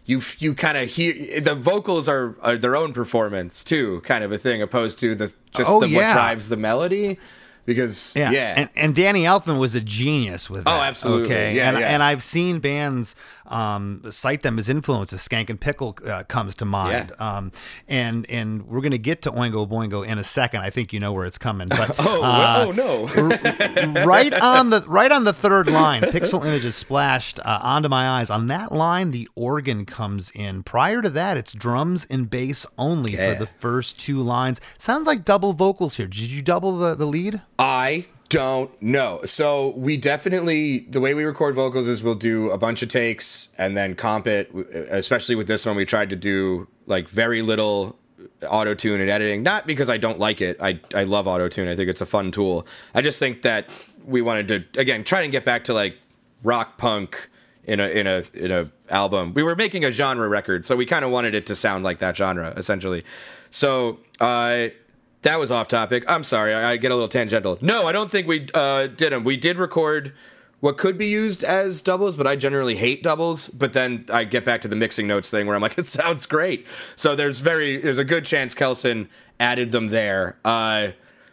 [0.07, 4.31] you you kind of hear the vocals are, are their own performance too, kind of
[4.31, 6.09] a thing, opposed to the just Oh, the, yeah.
[6.09, 7.19] what drives the melody.
[7.67, 8.31] Because Yeah.
[8.31, 10.71] yeah, And, and Danny Elfman was a genius with that.
[10.71, 11.27] Oh, absolutely.
[11.33, 11.57] Okay.
[11.57, 11.89] Yeah, and, yeah.
[11.89, 15.27] and I've seen bands um, cite them as influences.
[15.27, 17.13] Skankin' Pickle uh, comes to mind.
[17.19, 17.37] Yeah.
[17.37, 17.53] Um,
[17.89, 20.61] and and we're going to get to Oingo Boingo in a second.
[20.63, 21.69] I think you know where it's coming.
[21.69, 23.07] But Oh, uh, oh no.
[24.05, 28.31] right on the right on the third line, pixel images splashed uh, onto my eyes.
[28.31, 30.63] On that line, the organ comes in.
[30.63, 33.35] Prior to that, it's drums and bass only Yeah.
[33.35, 34.61] for the first two lines.
[34.79, 36.07] Sounds like double vocals here.
[36.07, 37.43] Did you double the, the lead?
[37.59, 39.21] I don't know.
[39.25, 43.49] So we definitely the way we record vocals is we'll do a bunch of takes
[43.59, 44.53] and then comp it.
[44.91, 47.97] Especially with this one, we tried to do like very little
[48.49, 49.43] auto tune and editing.
[49.43, 50.57] Not because I don't like it.
[50.61, 51.69] I I love auto tune.
[51.69, 52.67] I think it's a fun tool.
[52.95, 53.71] I just think that
[54.05, 55.97] we wanted to again try and get back to like
[56.43, 57.29] rock punk
[57.65, 59.33] in a in a in a album.
[59.35, 61.99] We were making a genre record, so we kind of wanted it to sound like
[62.01, 63.05] that genre essentially.
[63.51, 64.69] So uh
[65.25, 66.05] that was off topic.
[66.07, 66.55] I'm sorry.
[66.55, 67.59] I, I get a little tangential.
[67.61, 69.25] No, I don't think we uh, did them.
[69.25, 70.13] We did record
[70.61, 73.49] what could be used as doubles, but I generally hate doubles.
[73.49, 76.27] But then I get back to the mixing notes thing where I'm like, it sounds
[76.27, 76.67] great.
[76.97, 79.09] So there's very there's a good chance Kelson
[79.41, 80.39] added them there.
[80.45, 80.93] Uh,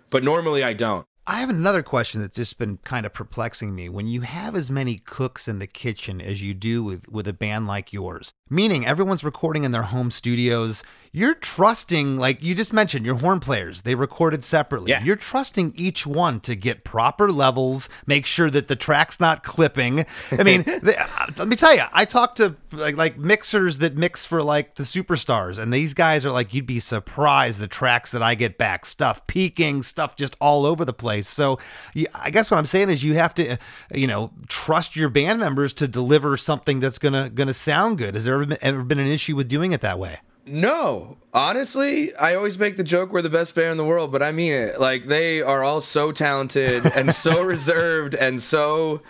[0.10, 1.06] but normally I don't.
[1.28, 3.90] I have another question that's just been kind of perplexing me.
[3.90, 7.34] When you have as many cooks in the kitchen as you do with, with a
[7.34, 10.82] band like yours, meaning everyone's recording in their home studios,
[11.14, 14.92] you're trusting, like you just mentioned, your horn players, they recorded separately.
[14.92, 15.04] Yeah.
[15.04, 20.06] You're trusting each one to get proper levels, make sure that the track's not clipping.
[20.32, 23.98] I mean, the, uh, let me tell you, I talked to like, like mixers that
[23.98, 28.12] mix for like the superstars, and these guys are like, you'd be surprised the tracks
[28.12, 31.28] that I get back, stuff peaking, stuff just all over the place.
[31.28, 31.60] So
[31.94, 33.58] you, I guess what I'm saying is you have to, uh,
[33.94, 38.14] you know, trust your band members to deliver something that's gonna gonna sound good.
[38.14, 40.20] Has there ever been, ever been an issue with doing it that way?
[40.46, 44.24] No, honestly, I always make the joke we're the best band in the world, but
[44.24, 44.80] I mean it.
[44.80, 49.02] Like they are all so talented and so reserved and so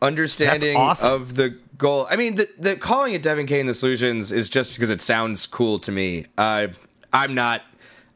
[0.00, 1.10] understanding awesome.
[1.10, 2.06] of the goal.
[2.08, 5.02] I mean, the, the calling it Devon Kay and the Solutions is just because it
[5.02, 6.26] sounds cool to me.
[6.38, 6.68] Uh,
[7.12, 7.62] I'm not.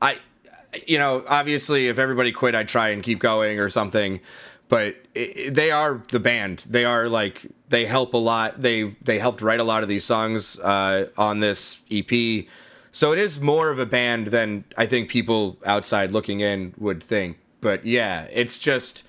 [0.00, 0.18] I,
[0.86, 4.20] you know, obviously, if everybody quit, I'd try and keep going or something.
[4.70, 6.64] But i i- they are the band.
[6.70, 8.62] They are like they help a lot.
[8.62, 12.46] They they helped write a lot of these songs uh, on this EP.
[12.92, 17.02] So it is more of a band than I think people outside looking in would
[17.02, 17.36] think.
[17.60, 19.04] But yeah, it's just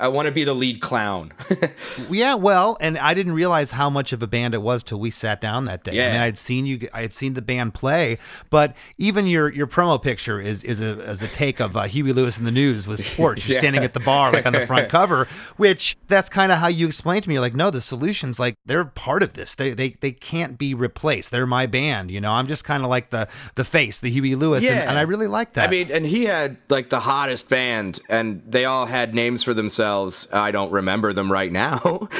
[0.00, 1.32] I want to be the lead clown.
[2.10, 5.10] Yeah, well, and I didn't realize how much of a band it was till we
[5.10, 5.92] sat down that day.
[5.94, 6.08] Yeah.
[6.08, 8.18] I mean, I'd seen you, I had seen the band play,
[8.50, 12.12] but even your your promo picture is is a is a take of uh, Huey
[12.12, 13.46] Lewis and the News with sports.
[13.46, 13.60] You're Yeah.
[13.60, 16.86] standing at the bar, like on the front cover, which that's kind of how you
[16.86, 17.34] explained to me.
[17.34, 19.54] You're like, no, the solutions, like they're part of this.
[19.54, 21.30] They they they can't be replaced.
[21.30, 22.10] They're my band.
[22.10, 24.98] You know, I'm just kind of like the the face, the Huey Lewis, and, and
[24.98, 25.68] I really like that.
[25.68, 29.52] I mean, and he had like the hottest band, and they all had names for
[29.54, 29.87] themselves.
[30.32, 32.08] I don't remember them right now.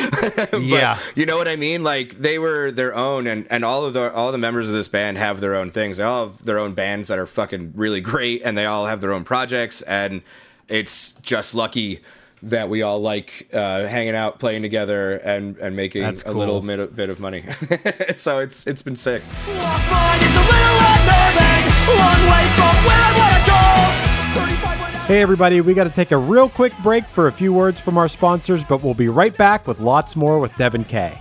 [0.51, 0.99] But Yeah.
[1.15, 1.83] you know what I mean.
[1.83, 4.89] Like they were their own, and and all of the all the members of this
[4.89, 5.97] band have their own things.
[5.99, 9.01] They all have their own bands that are fucking really great, and they all have
[9.01, 9.83] their own projects.
[9.83, 10.23] And
[10.69, 12.01] it's just lucky
[12.43, 16.61] that we all like uh, hanging out, playing together, and and making That's a little
[16.61, 16.77] cool.
[16.77, 17.45] bit, bit of money.
[18.17, 19.23] so it's it's been sick.
[25.09, 27.97] Hey, everybody, we got to take a real quick break for a few words from
[27.97, 31.19] our sponsors, but we'll be right back with lots more with Devon Kay.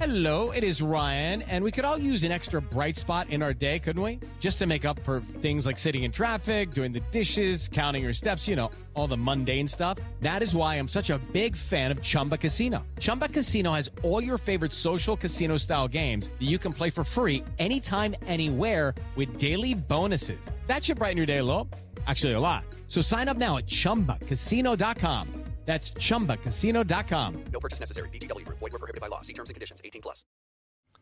[0.00, 3.54] Hello, it is Ryan, and we could all use an extra bright spot in our
[3.54, 4.18] day, couldn't we?
[4.40, 8.12] Just to make up for things like sitting in traffic, doing the dishes, counting your
[8.12, 9.98] steps, you know, all the mundane stuff.
[10.18, 12.84] That is why I'm such a big fan of Chumba Casino.
[12.98, 17.04] Chumba Casino has all your favorite social casino style games that you can play for
[17.04, 20.50] free anytime, anywhere with daily bonuses.
[20.66, 21.68] That should brighten your day a little.
[22.06, 22.64] Actually, a lot.
[22.88, 25.44] So sign up now at chumbacasino.com.
[25.64, 27.44] That's chumbacasino.com.
[27.52, 28.08] No purchase necessary.
[28.10, 28.58] VGW Group.
[28.58, 29.22] Void were prohibited by law.
[29.22, 29.80] See terms and conditions.
[29.82, 30.24] 18 plus.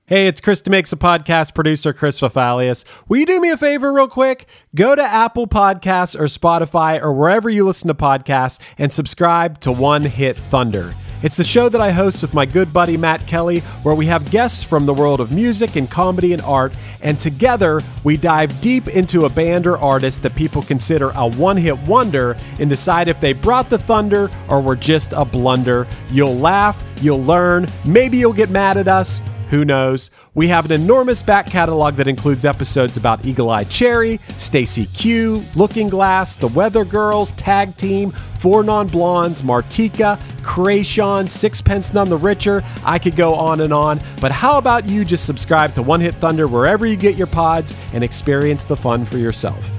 [0.07, 2.85] Hey, it's Chris DeMakes a Podcast producer, Chris Fafalius.
[3.09, 4.47] Will you do me a favor, real quick?
[4.75, 9.71] Go to Apple Podcasts or Spotify or wherever you listen to podcasts and subscribe to
[9.71, 10.93] One Hit Thunder.
[11.23, 14.33] It's the show that I host with my good buddy Matt Kelly, where we have
[14.33, 18.89] guests from the world of music and comedy and art, and together we dive deep
[18.89, 23.21] into a band or artist that people consider a one hit wonder and decide if
[23.21, 25.87] they brought the thunder or were just a blunder.
[26.11, 29.21] You'll laugh, you'll learn, maybe you'll get mad at us.
[29.53, 30.11] Who knows?
[30.33, 35.45] We have an enormous back catalog that includes episodes about Eagle Eye Cherry, Stacey Q,
[35.55, 42.17] Looking Glass, The Weather Girls, Tag Team, Four Non Blondes, Martika, Kreayshawn, Sixpence None the
[42.17, 42.63] Richer.
[42.83, 46.15] I could go on and on, but how about you just subscribe to One Hit
[46.15, 49.71] Thunder wherever you get your pods and experience the fun for yourself?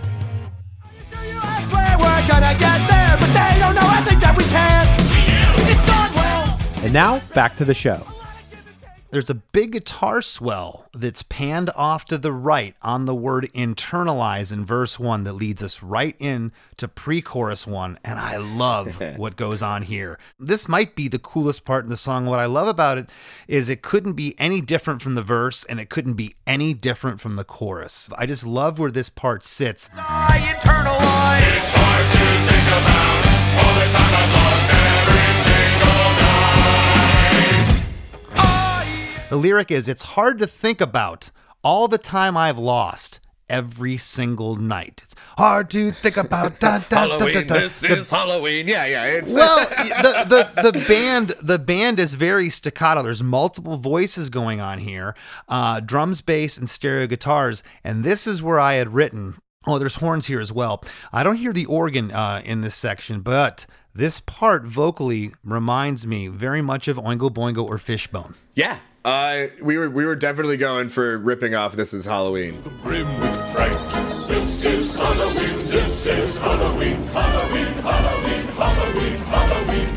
[6.83, 8.12] And now, back to the show.
[9.13, 14.51] There's a big guitar swell that's panned off to the right on the word internalize
[14.51, 17.99] in verse one that leads us right in to pre chorus one.
[18.03, 20.17] And I love what goes on here.
[20.39, 22.25] This might be the coolest part in the song.
[22.25, 23.07] What I love about it
[23.47, 27.21] is it couldn't be any different from the verse and it couldn't be any different
[27.21, 28.09] from the chorus.
[28.17, 29.91] I just love where this part sits.
[29.93, 32.22] I internalize.
[39.33, 41.31] The lyric is It's hard to think about
[41.63, 43.19] all the time I've lost
[43.49, 45.01] every single night.
[45.03, 46.59] It's hard to think about.
[46.59, 47.47] Da, da, da, da, Halloween.
[47.47, 47.53] da.
[47.61, 48.67] This The- is Halloween.
[48.67, 49.05] Yeah, yeah.
[49.05, 53.01] It's well, the, the the band the band is very staccato.
[53.01, 55.15] There's multiple voices going on here,
[55.49, 57.63] uh, drums, bass, and stereo guitars.
[57.83, 59.37] And this is where I had written.
[59.65, 60.83] Oh, there's horns here as well.
[61.11, 63.65] I don't hear the organ uh, in this section, but
[63.95, 68.35] this part vocally reminds me very much of Oingo Boingo or Fishbone.
[68.53, 68.77] yeah.
[69.05, 71.75] Uh, we were we were definitely going for ripping off.
[71.75, 72.61] This is Halloween.
[72.81, 73.77] Brim with fright.
[74.29, 75.33] This is Halloween.
[75.35, 77.03] This is Halloween.
[77.07, 77.65] Halloween.
[77.65, 78.45] Halloween.
[78.55, 79.17] Halloween.
[79.17, 79.89] Halloween.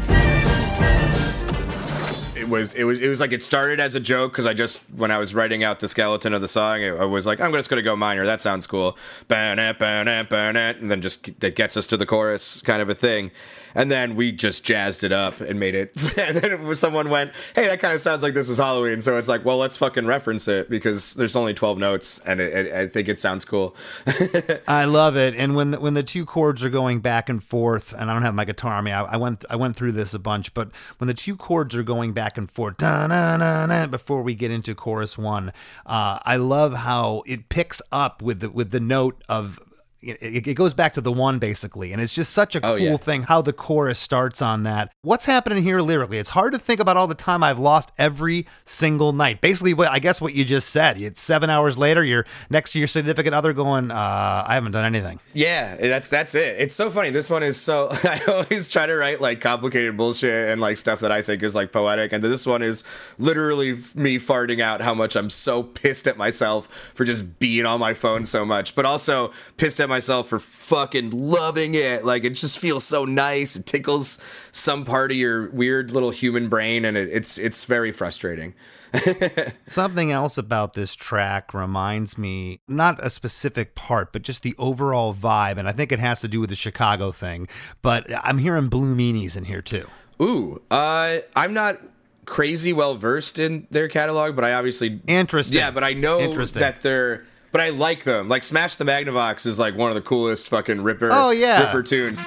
[2.37, 4.83] It was it was it was like it started as a joke because I just
[4.91, 7.71] when I was writing out the skeleton of the song, I was like, I'm just
[7.71, 8.27] gonna go minor.
[8.27, 8.99] That sounds cool.
[9.29, 12.95] Ba-na, ba-na, ba-na, And then just that gets us to the chorus, kind of a
[12.97, 13.31] thing.
[13.77, 15.93] And then we just jazzed it up and made it.
[16.27, 19.29] And then someone went, "Hey, that kind of sounds like this is Halloween." So it's
[19.29, 22.87] like, well, let's fucking reference it because there's only 12 notes, and it, it, I
[22.89, 23.77] think it sounds cool.
[24.67, 25.35] I love it.
[25.37, 28.23] And when the, when the two chords are going back and forth, and I don't
[28.23, 30.55] have my guitar on me, I, I went I went through this a bunch.
[30.55, 35.19] But when the two chords are going back and forth, before we get into chorus
[35.19, 35.53] one,
[35.85, 39.61] uh, I love how it picks up with the with the note of.
[40.03, 42.75] It, it goes back to the one basically, and it's just such a cool Oh,
[42.77, 42.97] yeah.
[42.97, 44.93] thing how the chorus starts on that.
[45.03, 46.19] What's happening here lyrically?
[46.19, 49.41] It's hard to think about all the time I've lost every single night.
[49.41, 51.01] Basically, what I guess what you just said.
[51.01, 54.85] It's seven hours later, you're next to your significant other, going, uh, "I haven't done
[54.85, 56.61] anything." Yeah, that's that's it.
[56.61, 57.11] It's so funny.
[57.11, 57.89] This one is so.
[58.05, 61.55] I always try to write like complicated bullshit and like stuff that I think is
[61.55, 62.85] like poetic, and this one is
[63.19, 67.81] literally me farting out how much I'm so pissed at myself for just being on
[67.81, 72.05] my phone so much, but also pissed at myself for fucking loving it.
[72.05, 73.57] Like it just feels so nice.
[73.57, 74.19] It tickles
[74.53, 78.55] some part of your weird little human brain, and it, it's it's very frustrating.
[79.67, 85.15] Something else about this track reminds me, not a specific part, but just the overall
[85.15, 85.57] vibe.
[85.57, 87.49] And I think it has to do with the Chicago thing.
[87.83, 89.89] But I'm hearing Blue Meanies in here too.
[90.21, 91.81] Ooh, uh, I'm not
[92.27, 95.59] crazy well versed in their catalog, but I obviously Interesting.
[95.59, 96.61] Yeah, but I know Interesting.
[96.61, 97.25] that they're.
[97.57, 98.29] But I like them.
[98.29, 101.09] Like Smash the Magnavox is like one of the coolest fucking Ripper.
[101.11, 101.65] Oh, yeah.
[101.65, 102.21] Ripper tunes.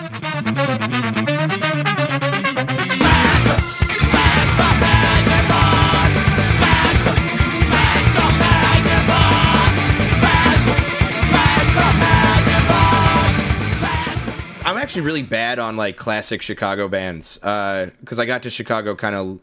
[14.65, 18.95] I'm actually really bad on like classic Chicago bands uh, because I got to Chicago
[18.95, 19.39] kind of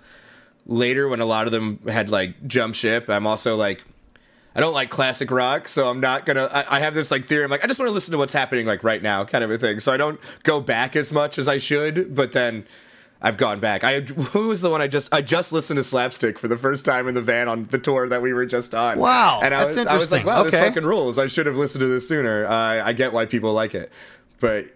[0.67, 3.09] later when a lot of them had like jump ship.
[3.09, 3.85] I'm also like,
[4.57, 6.47] I don't like classic rock, so I'm not gonna.
[6.53, 7.45] I, I have this like theory.
[7.45, 9.51] I'm like, I just want to listen to what's happening like right now, kind of
[9.51, 9.81] a thing.
[9.81, 12.15] So I don't go back as much as I should.
[12.15, 12.67] But then
[13.21, 13.85] I've gone back.
[13.85, 14.01] I
[14.33, 17.07] who was the one I just I just listened to Slapstick for the first time
[17.09, 18.99] in the van on the tour that we were just on.
[18.99, 20.27] Wow, and I that's was I was like, interesting.
[20.27, 20.67] wow, this Okay.
[20.69, 21.19] fucking rules.
[21.19, 22.47] I should have listened to this sooner.
[22.47, 23.93] Uh, I get why people like it,
[24.41, 24.67] but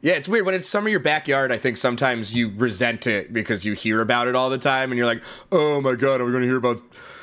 [0.00, 1.50] yeah, it's weird when it's some of your backyard.
[1.50, 4.96] I think sometimes you resent it because you hear about it all the time, and
[4.98, 6.80] you're like, "Oh my god, are we going to hear about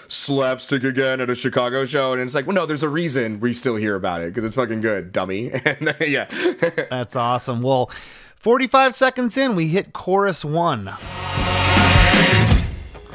[0.07, 3.53] slapstick again at a Chicago show?" And it's like, "Well, no, there's a reason we
[3.53, 6.25] still hear about it because it's fucking good, dummy." and yeah,
[6.89, 7.61] That's awesome.
[7.61, 7.89] Well,
[8.37, 10.87] 45 seconds in, we hit chorus one.
[10.87, 10.97] Oh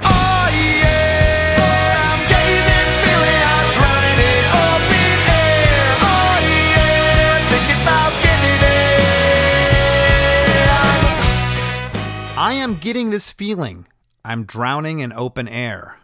[0.02, 0.52] I'm
[2.28, 5.94] getting this feeling, I'm drowning it up air.
[6.02, 8.98] Oh yeah, thinking about getting there.
[12.36, 13.86] I am getting this feeling.
[14.24, 15.96] I'm drowning in open air.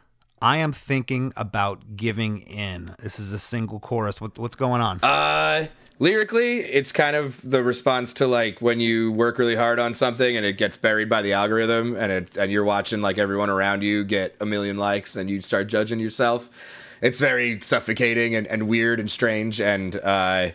[0.42, 2.94] I am thinking about giving in.
[2.98, 4.20] This is a single chorus.
[4.20, 5.00] What, what's going on?
[5.02, 5.68] Uh,
[5.98, 10.36] lyrically, it's kind of the response to like when you work really hard on something
[10.36, 13.82] and it gets buried by the algorithm, and it and you're watching like everyone around
[13.82, 16.50] you get a million likes, and you start judging yourself.
[17.00, 20.50] It's very suffocating and, and weird and strange, and uh,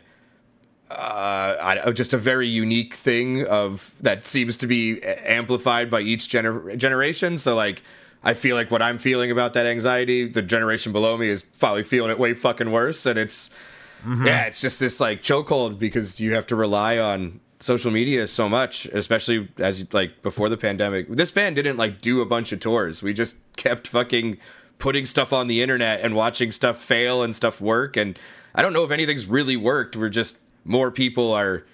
[0.91, 6.27] uh, I, just a very unique thing of that seems to be amplified by each
[6.27, 7.39] gener- generation.
[7.39, 7.81] So like.
[8.23, 11.83] I feel like what I'm feeling about that anxiety, the generation below me is probably
[11.83, 13.49] feeling it way fucking worse, and it's
[14.05, 14.27] mm-hmm.
[14.27, 18.49] yeah, it's just this like chokehold because you have to rely on social media so
[18.49, 21.07] much, especially as like before the pandemic.
[21.09, 23.01] This band didn't like do a bunch of tours.
[23.01, 24.37] We just kept fucking
[24.77, 27.95] putting stuff on the internet and watching stuff fail and stuff work.
[27.95, 28.17] And
[28.55, 29.95] I don't know if anything's really worked.
[29.95, 31.65] We're just more people are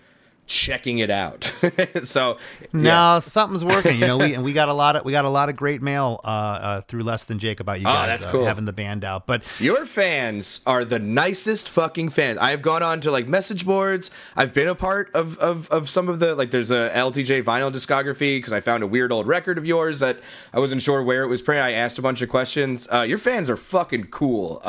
[0.48, 1.52] checking it out.
[2.04, 2.38] so
[2.74, 4.00] No, something's working.
[4.00, 5.82] You know, we and we got a lot of we got a lot of great
[5.82, 8.46] mail uh, uh, through less than Jake about you Oh, guys that's uh, cool.
[8.46, 9.28] having the band out.
[9.28, 12.40] But Your fans are the nicest fucking fans.
[12.40, 14.10] I've gone on to like message boards.
[14.36, 16.52] I've been a part of of, of some of the like.
[16.52, 20.20] There's a LTJ vinyl discography because I found a weird old record of yours that
[20.54, 21.64] I wasn't sure where it was printed.
[21.66, 22.88] I asked a bunch of questions.
[22.92, 24.62] Uh, your fans are fucking cool.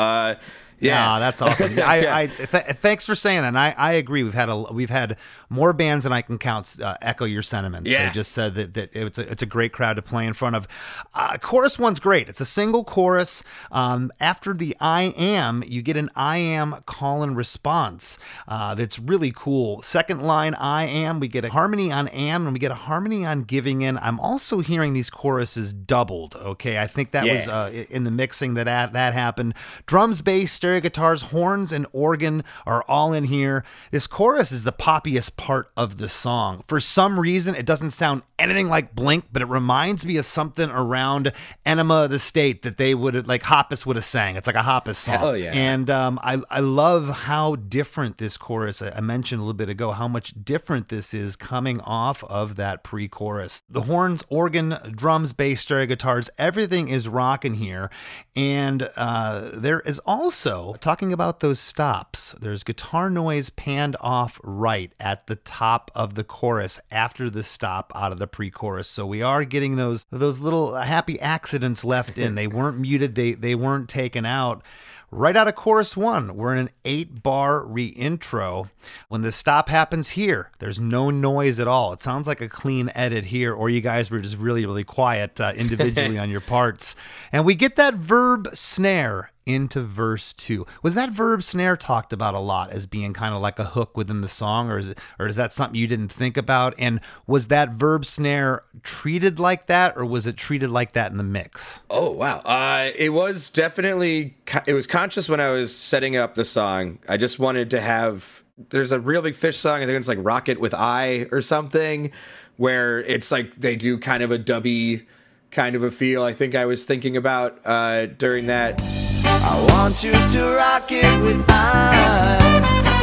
[0.81, 1.79] Yeah, Yeah, that's awesome.
[1.85, 3.49] I, I th- thanks for saying that.
[3.49, 4.23] And I, I agree.
[4.23, 5.17] We've had a we've had
[5.51, 7.89] more bands than I can count uh, echo your sentiments.
[7.91, 8.07] Yeah.
[8.09, 10.57] They just said that, that it's a it's a great crowd to play in front
[10.57, 10.69] of.
[11.15, 12.29] Uh, chorus one's great.
[12.29, 13.43] It's a single chorus.
[13.73, 18.19] Um, after the I am, you get an I am call and response.
[18.47, 19.83] Uh, that's really cool.
[19.83, 23.25] Second line I am, we get a harmony on am, and we get a harmony
[23.25, 23.99] on giving in.
[23.99, 26.37] I'm also hearing these choruses doubled.
[26.37, 27.53] Okay, I think that was Yeah.
[27.59, 29.55] uh, in the mixing that that, that happened.
[29.87, 33.65] Drums, bass, stereo guitars, horns, and organ are all in here.
[33.91, 36.63] This chorus is the poppiest part of the song.
[36.69, 40.69] For some reason, it doesn't sound anything like Blink, but it reminds me of something
[40.69, 41.33] around
[41.65, 44.37] Enema of the State that they would have, like Hoppus would have sang.
[44.37, 45.19] It's like a Hoppus song.
[45.19, 45.53] Hell yeah.
[45.53, 49.71] And um, I, I love how different this chorus, I I mentioned a little bit
[49.71, 53.63] ago, how much different this is coming off of that pre chorus.
[53.71, 57.91] The horns, organ, drums, bass, stereo guitars, everything is rocking here.
[58.37, 64.93] And uh, there is also, talking about those stops, there's guitar noise panned off right
[64.99, 68.89] at the top of the chorus after the stop out of the pre chorus.
[68.89, 72.35] So we are getting those, those little happy accidents left in.
[72.35, 74.63] They weren't muted, they, they weren't taken out.
[75.11, 78.69] Right out of chorus one, we're in an eight bar reintro.
[79.09, 81.95] When the stop happens here, there's no noise at all.
[81.95, 85.41] It sounds like a clean edit here, or you guys were just really, really quiet
[85.41, 86.95] uh, individually on your parts.
[87.33, 90.67] And we get that verb snare into verse two.
[90.83, 93.97] Was that verb snare talked about a lot as being kind of like a hook
[93.97, 96.75] within the song, or is it, or is that something you didn't think about?
[96.79, 101.17] And was that verb snare treated like that, or was it treated like that in
[101.17, 101.81] the mix?
[101.89, 102.39] Oh wow!
[102.41, 104.37] Uh, it was definitely
[104.67, 106.99] it was conscious when I was setting up the song.
[107.09, 108.45] I just wanted to have.
[108.71, 109.83] There's a Reel Big Fish song.
[109.83, 112.11] I think it's like "Rocket with I" or something,
[112.59, 115.07] where it's like they do kind of a dubby
[115.51, 116.23] kind of a feel.
[116.23, 119.08] I think I was thinking about uh, during that.
[119.43, 122.39] I want you to rock it with I.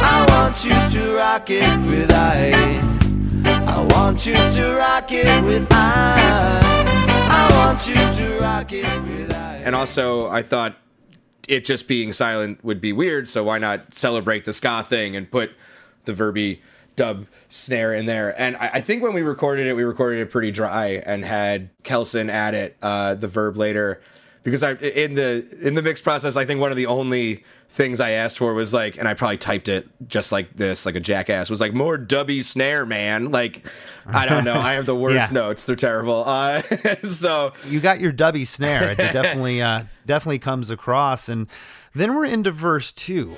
[0.02, 2.52] I want you to rock it with I.
[3.66, 6.60] I want you to rock it with I.
[7.28, 9.56] I want you to rock it with I.
[9.64, 10.76] And also, I thought
[11.48, 15.30] it just being silent would be weird, so why not celebrate the ska thing and
[15.30, 15.50] put
[16.04, 16.60] the verby
[16.94, 18.40] dub snare in there?
[18.40, 21.70] And I, I think when we recorded it, we recorded it pretty dry and had
[21.82, 24.00] Kelson add it, uh, the verb later.
[24.46, 28.00] Because I in the in the mix process, I think one of the only things
[28.00, 31.00] I asked for was like, and I probably typed it just like this, like a
[31.00, 33.32] jackass, was like more dubby snare, man.
[33.32, 33.66] Like,
[34.06, 35.34] I don't know, I have the worst Yeah.
[35.40, 36.22] notes; they're terrible.
[36.24, 36.62] Uh,
[37.08, 38.92] so you got your dubby snare.
[38.92, 41.28] It definitely uh, definitely comes across.
[41.28, 41.48] And
[41.92, 43.36] then we're into verse two.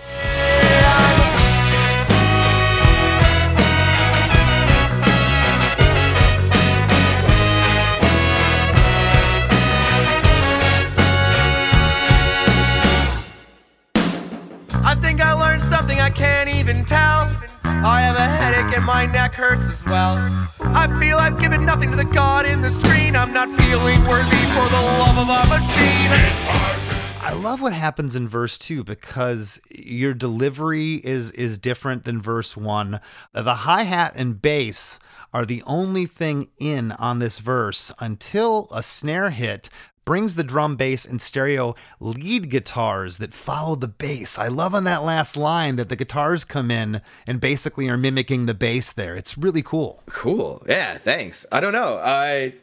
[17.84, 20.16] I have a headache and my neck hurts as well.
[20.60, 23.14] I feel I've given nothing to the god in the screen.
[23.16, 26.10] I'm not feeling worthy for the love of a machine.
[26.10, 26.98] It's hard.
[27.20, 32.56] I love what happens in verse two because your delivery is is different than verse
[32.56, 33.00] one.
[33.32, 34.98] The hi hat and bass
[35.34, 39.68] are the only thing in on this verse until a snare hit
[40.08, 44.38] brings the drum bass and stereo lead guitars that follow the bass.
[44.38, 48.46] I love on that last line that the guitars come in and basically are mimicking
[48.46, 49.16] the bass there.
[49.16, 50.02] It's really cool.
[50.06, 50.64] Cool.
[50.66, 51.44] Yeah, thanks.
[51.52, 51.98] I don't know.
[52.02, 52.54] I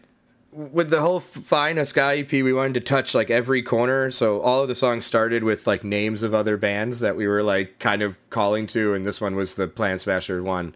[0.51, 4.09] with the whole Fine a Sky EP, we wanted to touch like every corner.
[4.09, 7.43] So all of the songs started with like names of other bands that we were
[7.43, 10.73] like kind of calling to, and this one was the Plan Smasher one.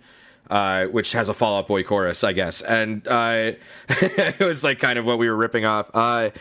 [0.51, 3.51] Uh, which has a Fall Out Boy chorus, I guess, and uh,
[3.89, 5.91] it was like kind of what we were ripping off.
[5.93, 6.32] Uh,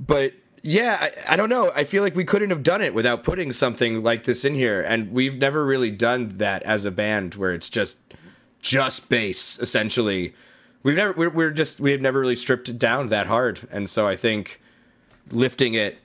[0.00, 0.32] but
[0.62, 1.72] yeah, I, I don't know.
[1.74, 4.80] I feel like we couldn't have done it without putting something like this in here,
[4.80, 7.98] and we've never really done that as a band, where it's just
[8.60, 10.34] just bass essentially.
[10.82, 13.88] We've never we're, we're just we have never really stripped it down that hard, and
[13.88, 14.60] so I think
[15.30, 15.98] lifting it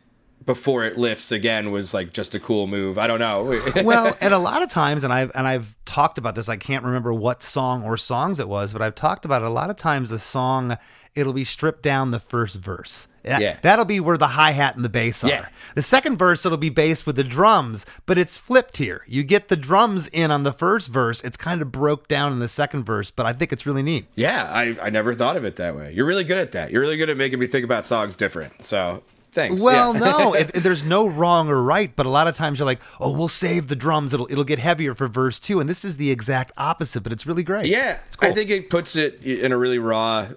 [0.45, 2.97] before it lifts again was like just a cool move.
[2.97, 3.61] I don't know.
[3.83, 6.49] well, and a lot of times, and I've and I've talked about this.
[6.49, 9.45] I can't remember what song or songs it was, but I've talked about it.
[9.45, 10.77] A lot of times, the song
[11.15, 13.07] it'll be stripped down the first verse.
[13.23, 13.57] That- Yeah.
[13.61, 15.27] that'll be where the hi hat and the bass are.
[15.29, 15.45] Yeah.
[15.75, 19.01] The second verse it'll be bass with the drums, but it's flipped here.
[19.07, 21.21] You get the drums in on the first verse.
[21.21, 24.05] It's kind of broke down in the second verse, but I think it's really neat.
[24.15, 25.93] yeah, I I never thought of it that way.
[25.93, 26.71] You're really good at that.
[26.71, 28.63] You're really good at making me think about songs different.
[28.63, 29.61] So thanks.
[29.61, 29.99] Well, Yeah.
[29.99, 33.27] no, there's no wrong or right, but a lot of times you're like, oh, we'll
[33.27, 34.13] save the drums.
[34.13, 37.25] It'll it'll get heavier for verse two, and this is the exact opposite, but it's
[37.25, 37.65] really great.
[37.67, 38.29] Yeah, it's cool.
[38.29, 40.27] I think it puts it in a really raw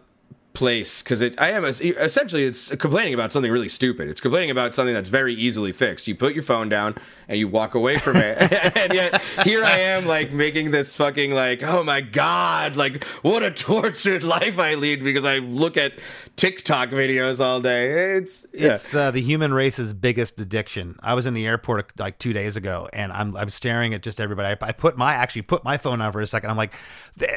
[0.56, 1.38] place because it.
[1.38, 4.08] I am essentially it's complaining about something really stupid.
[4.08, 6.08] It's complaining about something that's very easily fixed.
[6.08, 6.96] You put your phone down
[7.28, 8.38] and you walk away from it,
[8.76, 13.42] and yet here I am like making this fucking like oh my god like what
[13.42, 15.92] a tortured life I lead because I look at
[16.36, 18.16] TikTok videos all day.
[18.16, 18.74] It's yeah.
[18.74, 20.96] It's uh, the human race's biggest addiction.
[21.02, 24.22] I was in the airport like two days ago, and I'm I'm staring at just
[24.22, 24.56] everybody.
[24.58, 26.48] I, I put my actually put my phone on for a second.
[26.48, 26.74] I'm like,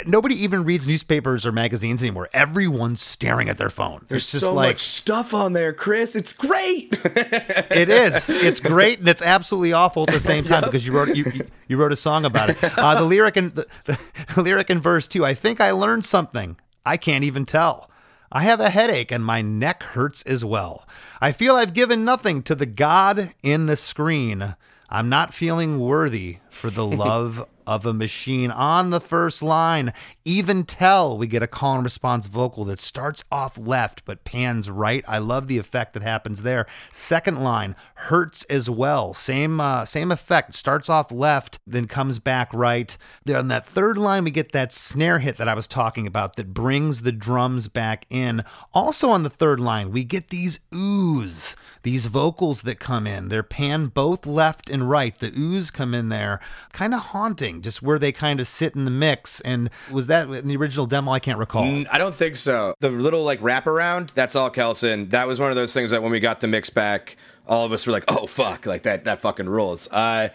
[0.06, 2.30] nobody even reads newspapers or magazines anymore.
[2.32, 4.06] Everyone's staring at their phone.
[4.08, 6.16] There's it's just so like much stuff on there, Chris.
[6.16, 6.90] It's great.
[7.04, 8.30] it is.
[8.30, 11.48] It's great and it's absolutely awful at the same time because you wrote you, you-
[11.68, 12.58] you wrote a song about it.
[12.64, 15.24] Uh, the lyric and the, the lyric in verse two.
[15.24, 16.58] I think I learned something.
[16.84, 17.92] I can't even tell.
[18.32, 20.88] I have a headache and my neck hurts as well.
[21.22, 24.56] I feel I've given nothing to the God in the screen.
[24.90, 28.50] I'm not feeling worthy for the love of a machine.
[28.50, 29.94] On the first line,
[30.26, 34.72] even tell we get a call and response vocal that starts off left but pans
[34.72, 35.06] right.
[35.08, 36.66] I love the effect that happens there.
[36.92, 39.14] Second line hurts as well.
[39.14, 40.56] Same uh, same effect.
[40.56, 42.98] Starts off left, then comes back right.
[43.24, 46.38] Then on that third line, we get that snare hit that I was talking about
[46.38, 48.44] that brings the drums back in.
[48.74, 53.30] Also on the third line, we get these oohs these vocals that come in.
[53.30, 55.16] They're panned both left and right.
[55.16, 56.40] The oohs come in there,
[56.74, 59.42] kind of haunting, just where they kind of sit in the mix.
[59.42, 61.12] And was that in the original demo?
[61.12, 61.64] I can't recall.
[61.64, 62.74] Mm, I don't think so.
[62.80, 65.10] The little like wraparound, that's all Kelson.
[65.10, 67.18] That was one of those things that when we got the mix back,
[67.48, 69.06] all of us were like, "Oh fuck!" Like that.
[69.06, 69.88] That fucking rules.
[69.92, 70.30] Uh,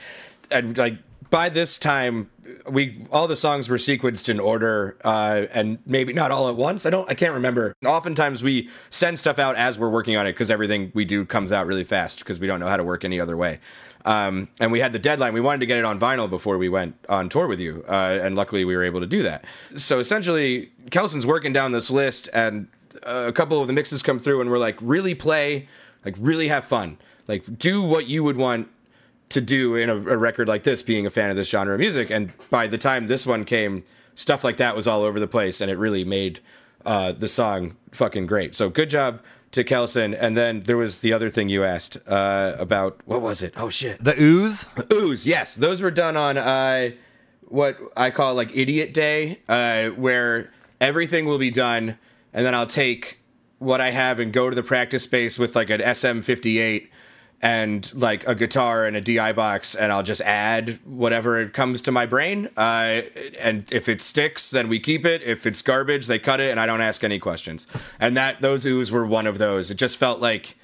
[0.51, 0.99] and like
[1.35, 2.31] by this time,
[2.71, 6.87] we all the songs were sequenced in order, uh, and maybe not all at once.
[6.87, 7.11] I don't.
[7.11, 7.75] I can't remember.
[7.85, 11.51] Oftentimes we send stuff out as we're working on it because everything we do comes
[11.51, 13.59] out really fast because we don't know how to work any other way.
[14.05, 15.35] Um, and we had the deadline.
[15.35, 18.21] We wanted to get it on vinyl before we went on tour with you, uh,
[18.23, 19.45] and luckily we were able to do that.
[19.75, 22.69] So essentially, Kelson's working down this list, and
[23.03, 25.67] uh, a couple of the mixes come through, and we're like, really play,
[26.05, 28.69] like really have fun, like do what you would want
[29.31, 31.81] to do in a, a record like this, being a fan of this genre of
[31.81, 32.11] music.
[32.11, 35.61] And by the time this one came, stuff like that was all over the place,
[35.61, 36.41] and it really made
[36.85, 38.55] uh, the song fucking great.
[38.55, 39.21] So good job
[39.53, 40.15] to Kelson.
[40.15, 43.01] And then there was the other thing you asked uh, about.
[43.05, 43.55] What was it?
[43.57, 44.03] Oh shit.
[44.03, 44.67] The ooze.
[44.93, 46.91] Ooze, yes, those were done on uh,
[47.43, 51.99] what I call like Idiot Day, uh, where everything will be done,
[52.33, 53.21] and then I'll take
[53.59, 56.89] what I have and go to the practice space with like an SM58
[57.45, 61.83] and like a guitar and a DI box, and I'll just add whatever it comes
[61.83, 62.49] to my brain.
[62.57, 63.03] Uh,
[63.39, 65.21] and if it sticks, then we keep it.
[65.23, 67.67] If it's garbage, they cut it, and I don't ask any questions.
[68.01, 69.71] And that those oohs were one of those.
[69.71, 70.57] It just felt like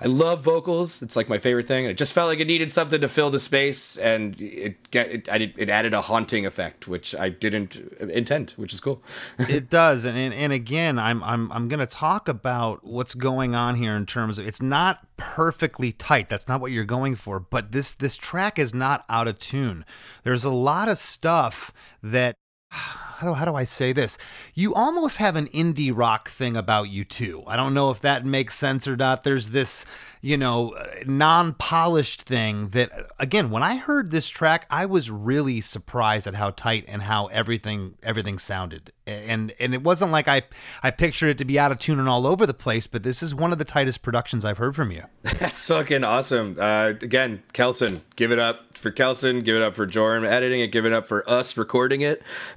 [0.00, 1.02] I love vocals.
[1.02, 1.86] It's like my favorite thing.
[1.86, 5.28] It just felt like it needed something to fill the space, and it get it,
[5.28, 9.02] I did, it added a haunting effect, which I didn't uh, intend, which is cool.
[9.38, 13.54] it does and, and and again i'm i'm i'm going to talk about what's going
[13.54, 17.38] on here in terms of it's not perfectly tight that's not what you're going for
[17.38, 19.84] but this this track is not out of tune
[20.24, 21.72] there's a lot of stuff
[22.02, 22.36] that
[23.16, 24.18] how do, how do I say this?
[24.54, 27.42] You almost have an indie rock thing about you too.
[27.46, 29.24] I don't know if that makes sense or not.
[29.24, 29.86] There's this,
[30.20, 35.60] you know, non polished thing that, again, when I heard this track, I was really
[35.60, 38.92] surprised at how tight and how everything everything sounded.
[39.06, 40.42] And and it wasn't like I
[40.82, 43.22] I pictured it to be out of tune and all over the place, but this
[43.22, 45.04] is one of the tightest productions I've heard from you.
[45.22, 46.56] That's fucking awesome.
[46.58, 50.68] Uh, again, Kelson, give it up for Kelson, give it up for Joram editing it,
[50.68, 52.22] give it up for us recording it.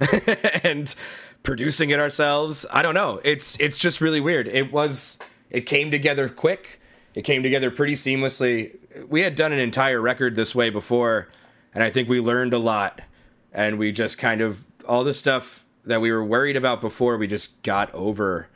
[0.64, 0.94] and
[1.42, 2.66] producing it ourselves.
[2.72, 3.20] I don't know.
[3.24, 4.46] It's it's just really weird.
[4.48, 5.18] It was
[5.50, 6.80] it came together quick.
[7.14, 8.76] It came together pretty seamlessly.
[9.08, 11.28] We had done an entire record this way before,
[11.74, 13.02] and I think we learned a lot.
[13.52, 17.26] And we just kind of all the stuff that we were worried about before, we
[17.26, 18.48] just got over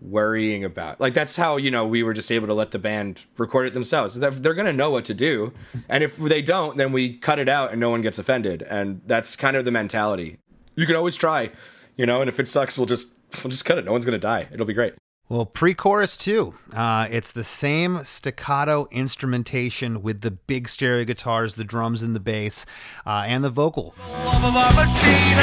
[0.00, 1.00] worrying about.
[1.00, 3.74] Like that's how you know we were just able to let the band record it
[3.74, 4.14] themselves.
[4.14, 5.52] They're, to know what to do,
[5.88, 8.62] and if they don't, then we cut it out and no one gets offended.
[8.62, 10.38] And that's kind of the mentality.
[10.76, 11.50] You can always try,
[11.96, 13.12] you know, and if it sucks, we'll just
[13.42, 13.84] we'll just cut it.
[13.84, 14.48] No one's going to die.
[14.52, 14.94] It'll be great.
[15.26, 16.52] Well, pre-chorus too.
[16.74, 22.20] Uh, it's the same staccato instrumentation with the big stereo guitars, the drums, and the
[22.20, 22.66] bass,
[23.06, 23.94] uh, and the vocal.
[24.10, 25.38] Love of our machine.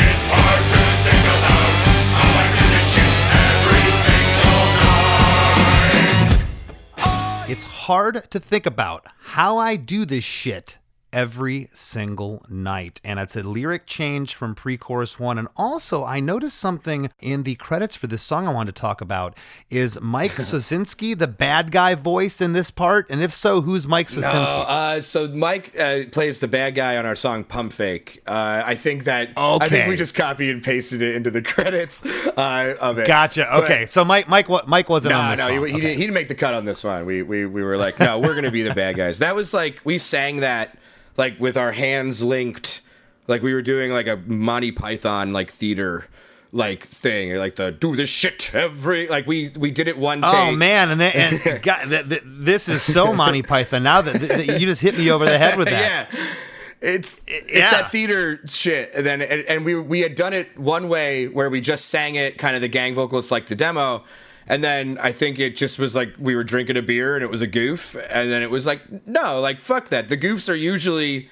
[7.50, 10.78] It's hard to think about how I do this shit
[11.14, 12.52] every single night.
[12.52, 13.02] It's hard to think about how I do this shit every single night.
[13.04, 15.38] And it's a lyric change from pre chorus one.
[15.38, 19.02] And also, I noticed something in the credits for this song I wanted to talk
[19.02, 19.38] about.
[19.70, 23.10] Is Mike Sosinski the bad guy voice in this part?
[23.10, 24.24] And if so, who's Mike Sosinski?
[24.52, 28.64] No, uh, so Mike uh, plays the bad guy on our song "Pump Fake." Uh,
[28.66, 29.70] I think that I Okay.
[29.70, 33.08] think we just copied and pasted it into the credits uh, of it.
[33.08, 33.48] Gotcha.
[33.50, 35.54] But- Okay, so Mike, Mike, Mike wasn't on No, this no, song.
[35.54, 35.82] he, he, Okay.
[35.82, 37.06] didn't, he didn't make the cut on this one.
[37.06, 39.20] We, we, we were like, no, we're going to be the bad guys.
[39.20, 40.78] That was like, we sang that
[41.18, 42.82] like with our hands linked,
[43.28, 46.08] like we were doing like a Monty Python like theater
[46.54, 50.32] like thing, like the do this shit every, like we, we did it one oh,
[50.32, 50.40] take.
[50.40, 53.84] Oh man, and then, and God, th- th- this is so Monty Python.
[53.84, 56.10] Now that, that you just hit me over the head with that.
[56.12, 56.36] yeah.
[56.82, 57.70] It's it's yeah.
[57.70, 61.48] that theater shit, and then and, and we we had done it one way where
[61.48, 64.04] we just sang it, kind of the gang vocals like the demo,
[64.48, 67.30] and then I think it just was like we were drinking a beer and it
[67.30, 70.10] was a goof, and then it was like no, like fuck that.
[70.10, 71.30] The goofs are usually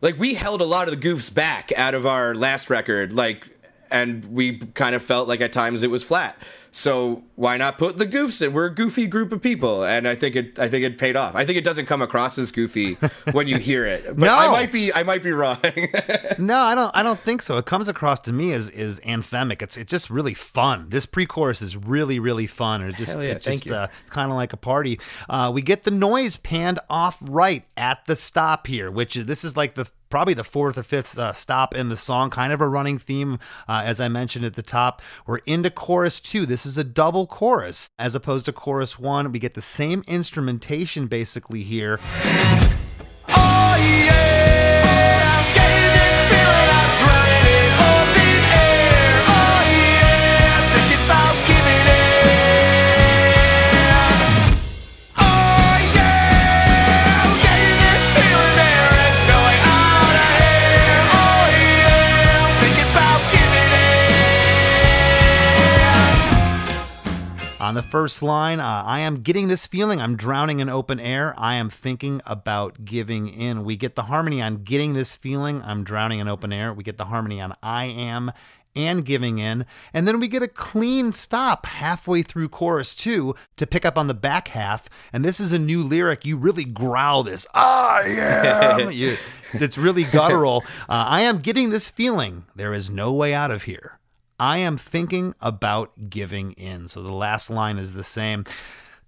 [0.00, 3.46] like we held a lot of the goofs back out of our last record, like,
[3.90, 6.36] and we kind of felt like at times it was flat.
[6.74, 8.54] So why not put the goofs in?
[8.54, 10.58] We're a goofy group of people, and I think it.
[10.58, 11.34] I think it paid off.
[11.34, 12.94] I think it doesn't come across as goofy
[13.32, 14.34] when you hear it, but No.
[14.34, 14.90] I might be.
[14.92, 15.58] I might be wrong.
[16.38, 16.90] No, I don't.
[16.96, 17.58] I don't think so.
[17.58, 19.60] It comes across to me as is anthemic.
[19.60, 20.86] It's it's just really fun.
[20.88, 22.80] This pre-chorus is really really fun.
[22.80, 24.98] And it just yeah, it's just uh, it's kind of like a party.
[25.28, 29.44] Uh, we get the noise panned off right at the stop here, which is this
[29.44, 32.28] is like the probably the fourth or fifth uh, stop in the song.
[32.28, 35.00] Kind of a running theme, uh, as I mentioned at the top.
[35.26, 36.44] We're into chorus two.
[36.44, 39.32] This is a double chorus as opposed to chorus one.
[39.32, 41.98] We get the same instrumentation basically here.
[43.26, 44.21] Oh yeah,
[67.72, 69.98] On the first line, uh, I am getting this feeling.
[69.98, 71.32] I'm drowning in open air.
[71.38, 73.64] I am thinking about giving in.
[73.64, 75.62] We get the harmony on getting this feeling.
[75.62, 76.74] I'm drowning in open air.
[76.74, 78.30] We get the harmony on I am
[78.76, 79.64] and giving in.
[79.94, 84.06] And then we get a clean stop halfway through chorus two to pick up on
[84.06, 84.90] the back half.
[85.10, 86.26] And this is a new lyric.
[86.26, 87.46] You really growl this.
[87.54, 88.02] I
[88.82, 88.90] am.
[88.92, 89.16] You-
[89.54, 90.62] it's really guttural.
[90.90, 92.44] Uh, I am getting this feeling.
[92.54, 93.98] There is no way out of here.
[94.42, 96.88] I am thinking about giving in.
[96.88, 98.44] So the last line is the same.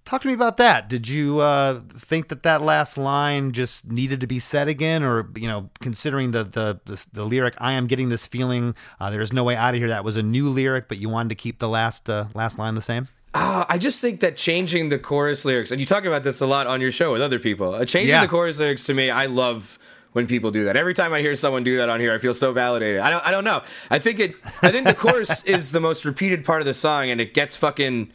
[0.05, 0.87] Talk to me about that.
[0.87, 5.27] Did you uh, think that that last line just needed to be said again, or
[5.35, 9.19] you know, considering the the the, the lyric, "I am getting this feeling," uh, there
[9.19, 9.89] is no way out of here.
[9.89, 12.75] That was a new lyric, but you wanted to keep the last uh, last line
[12.75, 13.07] the same.
[13.33, 16.45] Uh, I just think that changing the chorus lyrics, and you talk about this a
[16.45, 18.21] lot on your show with other people, uh, changing Yeah.
[18.21, 19.77] the chorus lyrics to me, I love
[20.15, 20.77] when people do that.
[20.77, 23.01] Every time I hear someone do that on here, I feel so validated.
[23.01, 23.63] I don't, I don't know.
[23.91, 27.09] I think it, I think the chorus is the most repeated part of the song,
[27.09, 28.13] and it gets fucking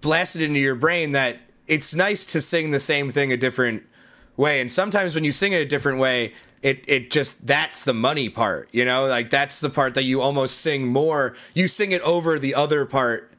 [0.00, 3.82] blasted into your brain that it's nice to sing the same thing a different
[4.36, 4.60] way.
[4.60, 6.32] And sometimes when you sing it a different way,
[6.62, 9.06] it it just that's the money part, you know?
[9.06, 11.34] Like that's the part that you almost sing more.
[11.54, 13.32] You sing it over the other part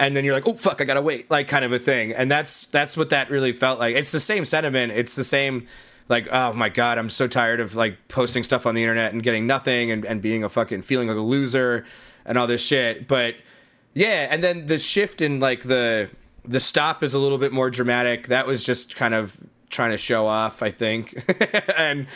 [0.00, 2.10] and then you're like, "Oh fuck, I got to wait." Like kind of a thing.
[2.10, 3.94] And that's that's what that really felt like.
[3.94, 4.90] It's the same sentiment.
[4.90, 5.68] It's the same
[6.08, 9.22] like, "Oh my god, I'm so tired of like posting stuff on the internet and
[9.22, 11.84] getting nothing and and being a fucking feeling like a loser
[12.24, 13.36] and all this shit." But
[13.94, 16.10] yeah, and then the shift in like the
[16.44, 18.28] the stop is a little bit more dramatic.
[18.28, 19.36] That was just kind of
[19.70, 21.22] trying to show off, I think.
[21.78, 22.06] and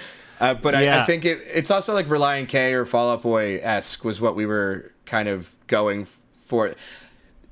[0.40, 3.58] uh, but I, I think it, it's also like Relient K or Fall Out Boy
[3.58, 6.74] esque was what we were kind of going for.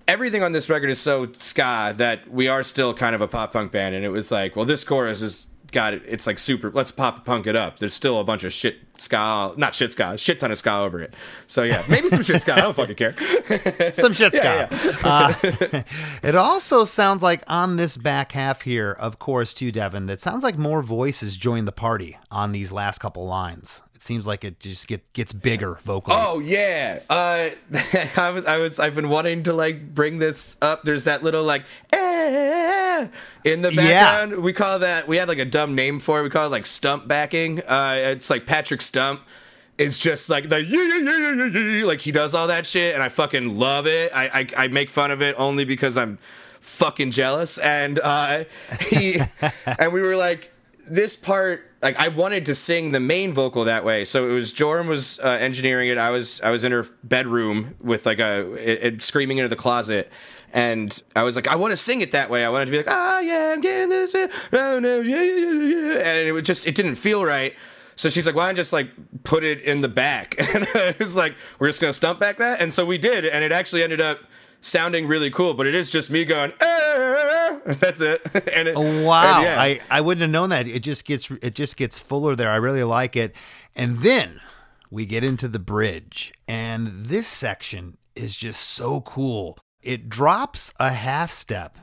[0.06, 3.52] Everything on this record is so ska that we are still kind of a pop
[3.52, 6.02] punk band, and it was like, well, this chorus is got it.
[6.06, 6.70] It's like super.
[6.70, 7.78] Let's pop punk it up.
[7.78, 11.00] There's still a bunch of shit ska, not shit ska, shit ton of ska over
[11.00, 11.14] it.
[11.46, 12.54] So yeah, maybe some shit ska.
[12.54, 13.14] I don't fucking care.
[13.92, 15.44] Some shit, Yeah, Scott.
[15.44, 15.82] Uh,
[16.22, 20.06] it also sounds like on this back half here, of course, too, Devon.
[20.06, 23.82] That sounds like more voices join the party on these last couple lines.
[23.98, 26.16] It seems like it just get, gets bigger vocally.
[26.16, 27.00] Oh yeah.
[27.10, 27.50] Uh
[28.16, 30.84] I was I was I've been wanting to like bring this up.
[30.84, 33.08] There's that little like eh,
[33.42, 33.82] in the Yeah.
[34.22, 34.44] background.
[34.44, 36.22] We call that we had like a dumb name for it.
[36.22, 37.58] We call it like stump backing.
[37.62, 39.20] Uh it's like Patrick Stump
[39.78, 42.66] is just like the yeah, yeah, yeah, yeah, yeah, yeah, like he does all that
[42.66, 44.12] shit and I fucking love it.
[44.14, 46.20] I I, I make fun of it only because I'm
[46.60, 48.44] fucking jealous and uh
[48.90, 49.20] he
[49.66, 50.52] and we were like
[50.90, 54.04] this part like I wanted to sing the main vocal that way.
[54.04, 55.98] So it was Joram was uh, engineering it.
[55.98, 59.56] I was I was in her bedroom with like a it, it screaming into the
[59.56, 60.10] closet.
[60.52, 62.44] And I was like, I want to sing it that way.
[62.44, 64.14] I wanted to be like, ah, yeah, I'm getting this,
[64.52, 65.98] oh no, yeah, yeah, yeah.
[65.98, 67.54] And it was just, it didn't feel right.
[67.96, 68.90] So she's like, why don't just like
[69.24, 70.36] put it in the back?
[70.54, 72.60] And I was like, we're just gonna stump back that.
[72.60, 74.20] And so we did, and it actually ended up
[74.60, 75.54] sounding really cool.
[75.54, 78.22] But it is just me going, "Ah," that's it.
[78.52, 79.38] and it, wow.
[79.38, 79.60] and yeah.
[79.60, 80.66] I, I wouldn't have known that.
[80.66, 82.50] It just gets it just gets fuller there.
[82.50, 83.34] I really like it.
[83.76, 84.40] And then
[84.90, 86.32] we get into the bridge.
[86.46, 89.58] And this section is just so cool.
[89.82, 91.78] It drops a half step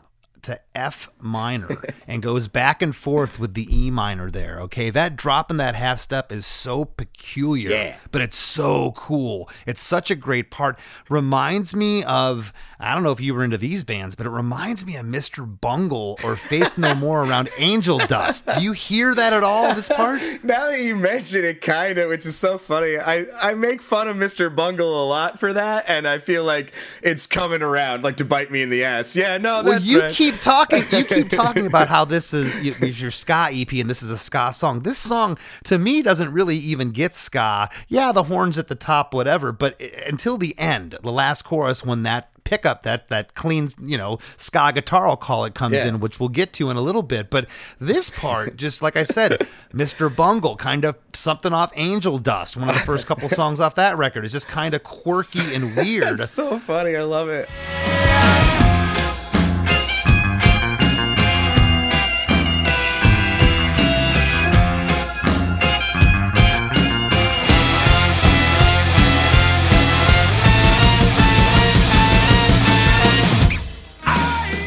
[0.46, 4.60] to F minor and goes back and forth with the E minor there.
[4.62, 4.90] Okay.
[4.90, 7.96] That drop in that half step is so peculiar, Yeah.
[8.12, 9.50] but it's so cool.
[9.66, 10.80] It's such a great part.
[11.10, 14.86] Reminds me of, I don't know if you were into these bands, but it reminds
[14.86, 15.46] me of Mr.
[15.62, 18.46] Bungle or Faith No More around Angel Dust.
[18.46, 20.22] Do you hear that at all, this part?
[20.44, 22.98] Now that you mention it, kind of, which is so funny.
[22.98, 24.54] I, I make fun of Mr.
[24.56, 26.72] Bungle a lot for that, and I feel like
[27.02, 29.16] it's coming around, like to bite me in the ass.
[29.16, 30.14] Yeah, no, Well, that's you right.
[30.14, 30.84] keep talking.
[30.92, 34.18] You keep talking about how this is, is your ska EP and this is a
[34.18, 34.82] ska song.
[34.82, 37.70] This song, to me, doesn't really even get ska.
[37.88, 39.52] Yeah, the horns at the top, whatever.
[39.52, 44.20] But until the end, the last chorus, when that pickup, that that clean, you know,
[44.38, 45.88] ska guitar, I'll call it, comes Yeah.
[45.88, 47.32] in, which we'll get to in a little bit.
[47.32, 47.48] But
[47.80, 50.16] this part, just like I said, Mr.
[50.16, 53.98] Bungle, kind of something off Angel Dust, one of the first couple songs off that
[53.98, 56.20] record, is just kind of quirky and weird.
[56.22, 56.96] So funny.
[56.96, 57.50] I love it.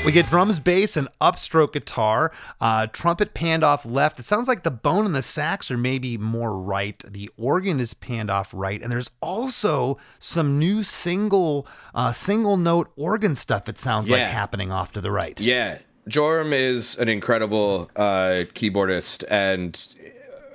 [0.08, 2.32] We get drums, bass, and upstroke guitar.
[2.62, 4.18] Uh, trumpet panned off left.
[4.18, 6.98] It sounds like the bone and the sax are maybe more right.
[7.06, 12.90] The organ is panned off right, and there's also some new single, uh, single note
[12.96, 13.68] organ stuff.
[13.68, 15.38] It sounds like happening off to the right.
[15.38, 15.76] Yeah,
[16.08, 19.78] Joram is an incredible uh, keyboardist, and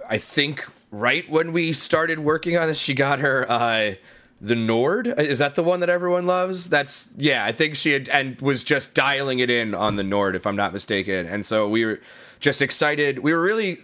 [0.09, 3.93] I think right when we started working on this, she got her uh,
[4.43, 5.07] the Nord.
[5.07, 6.69] Is that the one that everyone loves?
[6.69, 7.45] That's yeah.
[7.45, 10.57] I think she had and was just dialing it in on the Nord, if I'm
[10.57, 11.25] not mistaken.
[11.25, 12.01] And so we were
[12.41, 13.19] just excited.
[13.19, 13.79] We were really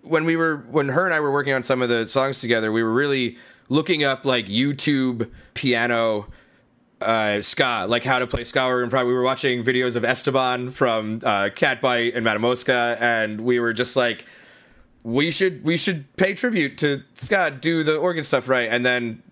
[0.00, 2.72] when we were when her and I were working on some of the songs together,
[2.72, 3.36] we were really
[3.68, 6.26] looking up like YouTube piano
[7.02, 8.78] uh, ska, like how to play ska.
[8.78, 13.60] And probably we were watching videos of Esteban from uh, Catbite and Matamoska, and we
[13.60, 14.24] were just like,
[15.02, 19.22] we should we should pay tribute to ska, do the organ stuff right, and then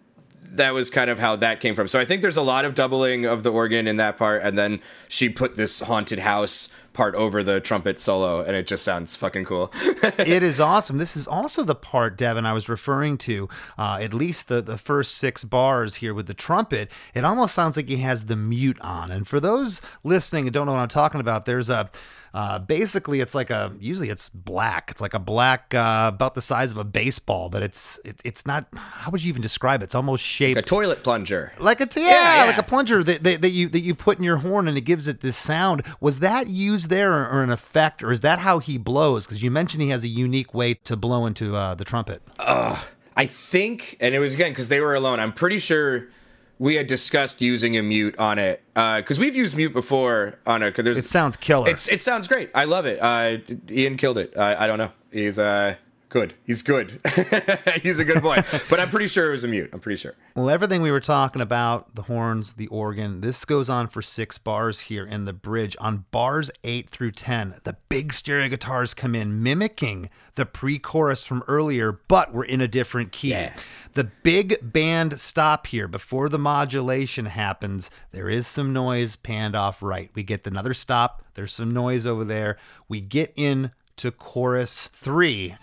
[0.52, 1.88] that was kind of how that came from.
[1.88, 4.58] So I think there's a lot of doubling of the organ in that part, and
[4.58, 9.16] then she put this haunted house part over the trumpet solo, and it just sounds
[9.16, 9.72] fucking cool.
[10.18, 10.98] it is awesome.
[10.98, 13.48] This is also the part, Devon, I was referring to.
[13.78, 16.90] Uh, at least the, the first six bars here with the trumpet.
[17.14, 19.10] It almost sounds like he has the mute on.
[19.10, 21.88] And for those listening and don't know what I'm talking about, there's a
[22.32, 24.90] uh, basically it's like a usually it's black.
[24.90, 28.46] It's like a black uh, about the size of a baseball, but it's it, it's
[28.46, 28.66] not.
[28.76, 29.84] How would you even describe it?
[29.84, 31.52] It's almost shaped like a toilet plunger.
[31.58, 32.44] like a yeah, Yeah, yeah.
[32.44, 34.82] like a plunger that, that, that you that you put in your horn and it
[34.82, 35.82] gives it this sound.
[36.00, 39.26] Was that used there or, or an effect, or is that how he blows?
[39.26, 42.22] Because you mentioned he has a unique way to blow into uh, the trumpet.
[43.16, 45.18] I think, and it was again because they were alone.
[45.20, 46.08] I'm pretty sure
[46.58, 50.76] we had discussed using a mute on it because we've used mute before on it.
[50.76, 51.68] There's It sounds killer.
[51.70, 52.50] It's it sounds great.
[52.54, 52.98] I love it.
[53.00, 53.38] Uh,
[53.70, 54.36] Ian killed it.
[54.36, 54.92] I I don't know.
[55.10, 55.76] He's uh
[56.10, 56.34] good.
[56.44, 57.00] He's good.
[57.82, 58.42] He's a good boy.
[58.68, 59.70] but I'm pretty sure it was a mute.
[59.72, 60.14] I'm pretty sure.
[60.36, 64.36] Well, everything we were talking about, the horns, the organ, this goes on for six
[64.36, 65.76] bars here in the bridge.
[65.80, 71.24] On bars eight through 10, the big stereo guitars come in, mimicking the pre chorus
[71.24, 73.30] from earlier, but we're in a different key.
[73.30, 73.54] Yeah.
[73.92, 77.90] The big band stop here before the modulation happens.
[78.10, 80.10] There is some noise panned off right.
[80.14, 81.24] We get another stop.
[81.34, 82.56] There's some noise over there.
[82.88, 85.56] We get in to chorus three.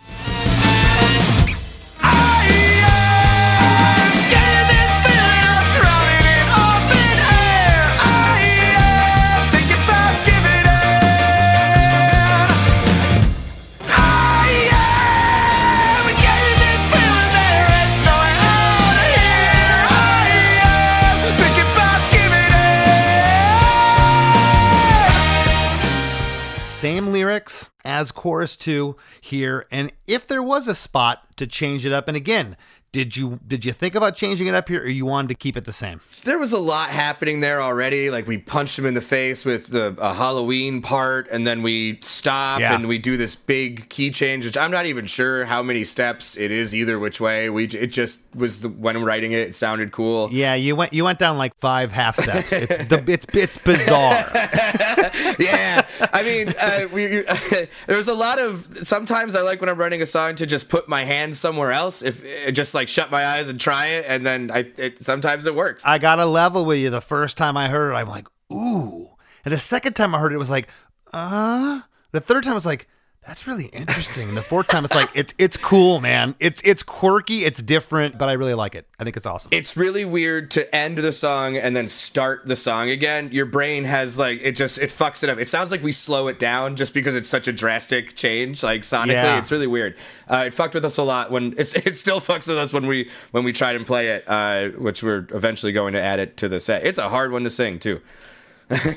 [27.97, 29.65] As chorus two here.
[29.71, 32.55] And if there was a spot to change it up, and again,
[32.91, 35.57] did you did you think about changing it up here, or you wanted to keep
[35.57, 35.99] it the same?
[36.23, 38.09] There was a lot happening there already.
[38.09, 41.99] Like we punched him in the face with the a Halloween part, and then we
[42.01, 42.73] stop Yeah.
[42.75, 46.37] and we do this big key change, which I'm not even sure how many steps
[46.37, 47.49] it is either which way.
[47.49, 50.29] We it just was the, when writing it, it sounded cool.
[50.31, 52.51] Yeah, you went you went down like five half steps.
[52.51, 54.25] It's the, it's it's bizarre.
[55.39, 57.07] yeah, I mean, uh, we
[57.87, 58.67] there was a lot of.
[58.83, 62.01] Sometimes I like when I'm writing a song to just put my hand somewhere else,
[62.01, 64.71] if uh, just like shut my eyes and try it, and then I.
[64.77, 65.85] It, sometimes it works.
[65.85, 67.95] I got a level with you the first time I heard it.
[67.95, 69.09] I'm like, ooh,
[69.43, 70.69] and the second time I heard it, it was like,
[71.11, 71.81] uh.
[72.13, 72.87] The third time I was like,
[73.27, 74.29] that's really interesting.
[74.29, 76.35] And the fourth time it's like, it's it's cool, man.
[76.39, 78.87] It's it's quirky, it's different, but I really like it.
[78.99, 79.49] I think it's awesome.
[79.51, 83.29] it's really weird to end the song and then start the song again.
[83.31, 85.37] Your brain has like it just it fucks it up.
[85.39, 88.83] It sounds like we slow it down just because it's such a drastic change, like
[88.83, 89.11] sonically.
[89.13, 89.39] Yeah.
[89.39, 89.95] It's really weird.
[90.29, 92.87] Uh, it fucked with us a lot when it's it still fucks with us when
[92.87, 96.37] we when we tried and play it, uh, which we're eventually going to add it
[96.37, 96.85] to the set.
[96.85, 97.99] It's a hard one to sing too.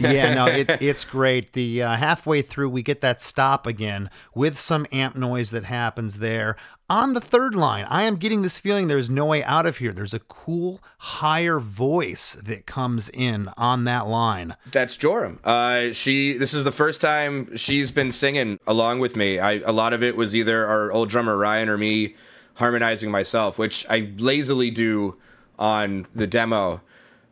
[0.00, 1.52] Yeah, no, it, it's great.
[1.52, 6.18] The uh, halfway through, we get that stop again with some amp noise that happens
[6.18, 6.56] there.
[6.88, 9.92] On the third line, I am getting this feeling there's no way out of here.
[9.92, 14.56] There's a cool, higher voice that comes in on that line.
[14.72, 15.38] That's Joram.
[15.44, 16.36] Uh, she.
[16.36, 19.38] This is the first time she's been singing along with me.
[19.38, 22.16] I, a lot of it was either our old drummer Ryan or me
[22.54, 25.16] harmonizing myself, which I lazily do
[25.60, 26.80] on the demo.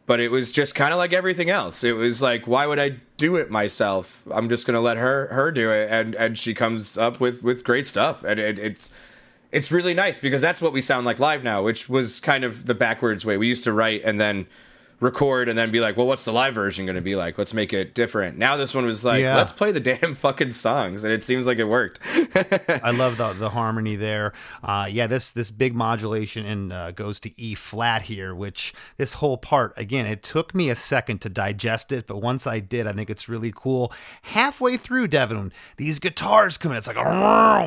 [0.09, 1.85] But it was just kind of like everything else.
[1.85, 4.23] It was like, why would I do it myself?
[4.31, 7.63] I'm just gonna let her her do it, and and she comes up with with
[7.63, 8.91] great stuff, and it, it's
[9.53, 12.67] it's really nice because that's what we sound like live now, which was kind of
[12.67, 13.37] the backwards way.
[13.37, 14.47] We used to write and then
[15.01, 17.39] record and then be like, well, what's the live version going to be like?
[17.39, 18.37] Let's make it different.
[18.37, 19.37] Now this one was like, Yeah.
[19.37, 22.01] let's play the damn fucking songs, and it seems like it worked.
[22.83, 24.33] I love the the harmony there.
[24.63, 29.15] Uh, yeah, this this big modulation and uh, goes to E flat here, which this
[29.15, 32.87] whole part again, it took me a second to digest it, but once I did,
[32.87, 33.93] I think it's really cool.
[34.23, 36.79] Halfway through, Devon, these guitars come in.
[36.79, 36.97] It's like,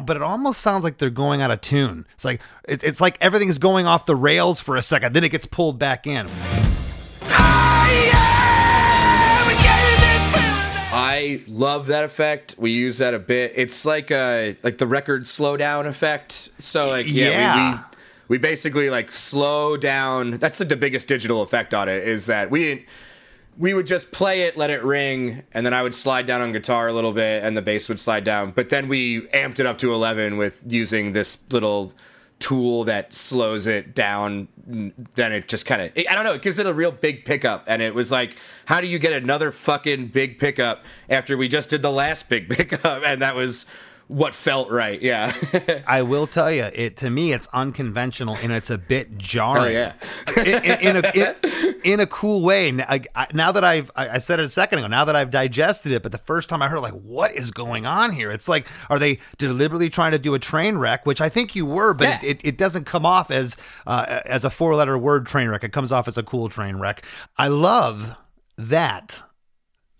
[0.05, 2.05] but it almost sounds like they're going out of tune.
[2.13, 5.29] It's like it, it's like everything's going off the rails for a second, then it
[5.29, 6.27] gets pulled back in.
[11.21, 12.55] I love that effect.
[12.57, 13.53] We use that a bit.
[13.55, 16.49] It's like uh like the record slowdown effect.
[16.59, 17.69] So like yeah, Yeah.
[17.71, 17.81] We, we
[18.29, 20.31] we basically like slow down.
[20.31, 22.85] That's like the biggest digital effect on it is that we didn't
[23.57, 26.51] we would just play it, let it ring, and then I would slide down on
[26.53, 28.51] guitar a little bit, and the bass would slide down.
[28.51, 31.93] But then we amped it up to eleven with using this little
[32.41, 34.47] tool that slows it down.
[35.15, 37.63] Then it just kind of, I don't know, it gives it a real big pickup.
[37.67, 38.35] And it was like,
[38.65, 42.49] how do you get another fucking big pickup after we just did the last big
[42.57, 43.03] pickup?
[43.05, 43.65] And that was
[44.07, 45.01] what felt right.
[45.01, 45.33] Yeah.
[45.87, 49.63] I will tell you, it to me, it's unconventional and it's a bit jarring.
[49.63, 49.93] Oh, yeah.
[50.37, 52.67] in, in- in a, in- a cool way.
[52.69, 55.29] N- I- I- Now that I've, I said it a second ago, now that I've
[55.31, 58.31] digested it, but the first time I heard, like, what is going on here?
[58.31, 61.05] It's like, are they deliberately trying to do a train wreck?
[61.05, 62.19] Which I think you were, but Yeah.
[62.23, 63.55] it, it, it doesn't come off as
[63.87, 65.63] uh, as a four letter word train wreck.
[65.63, 67.05] It comes off as a cool train wreck.
[67.37, 68.15] I love
[68.57, 69.21] that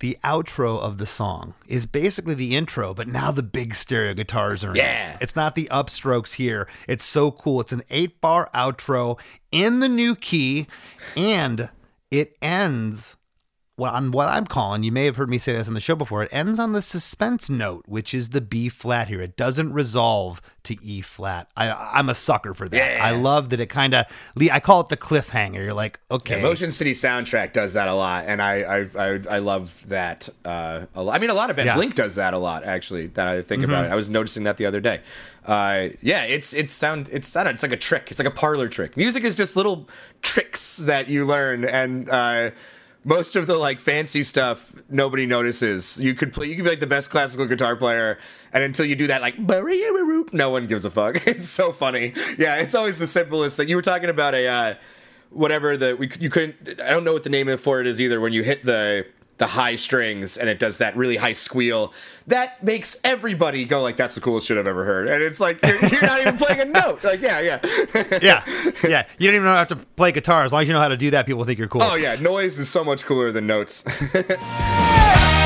[0.02, 4.64] the outro of the song is basically the intro, but now the big stereo guitars
[4.64, 4.76] are in.
[4.76, 4.80] it.
[4.80, 5.18] Yeah.
[5.22, 6.68] It's not the upstrokes here.
[6.88, 7.62] It's so cool.
[7.62, 9.20] It's an eight bar outro
[9.52, 10.68] in the new key,
[11.16, 11.70] and
[12.10, 13.16] it ends
[13.82, 15.96] well, on what I'm calling, you may have heard me say this on the show
[15.96, 19.22] before, it ends on the suspense note, which is the B flat here.
[19.22, 21.50] It doesn't resolve to E flat.
[21.58, 22.78] I, I'm a sucker for that.
[22.78, 23.04] Yeah.
[23.04, 24.06] I love that it kind of,
[24.40, 25.56] I call it the cliffhanger.
[25.56, 26.36] You're like, okay.
[26.36, 30.30] Yeah, Motion City soundtrack does that a lot, and I I I, I love that.
[30.46, 31.16] Uh, a lot.
[31.16, 31.66] I mean, a lot of it.
[31.66, 31.74] Yeah.
[31.74, 33.08] Blink does that a lot, actually.
[33.08, 33.92] That I think about it.
[33.92, 35.02] I was noticing that the other day.
[35.44, 38.12] Uh, yeah, it's it's sound it's I don't know, it's like a trick.
[38.12, 38.96] It's like a parlor trick.
[38.96, 39.90] Music is just little
[40.22, 42.52] tricks that you learn, and uh,
[43.04, 46.00] most of the like fancy stuff nobody notices.
[46.00, 46.48] You could play.
[46.48, 48.20] You could be like the best classical guitar player,
[48.54, 49.38] and until you do that, like
[50.34, 51.26] no one gives a fuck.
[51.28, 52.14] It's so funny.
[52.38, 53.70] Yeah, it's always the simplest thing.
[53.70, 54.48] You were talking about a.
[54.48, 54.76] Uh,
[55.32, 58.20] whatever the we you couldn't I don't know what the name for it is either
[58.20, 59.06] when you hit the
[59.42, 61.92] the high strings and it does that really high squeal
[62.28, 65.58] that makes everybody go like that's the coolest shit I've ever heard and it's like
[65.66, 67.60] you're, you're not even playing a note like yeah yeah
[68.22, 68.44] yeah,
[68.84, 69.08] yeah.
[69.18, 70.44] You don't even have to play guitar.
[70.44, 71.82] As long as you know how to do that, people think you're cool.
[71.82, 73.84] oh yeah noise is so much cooler than notes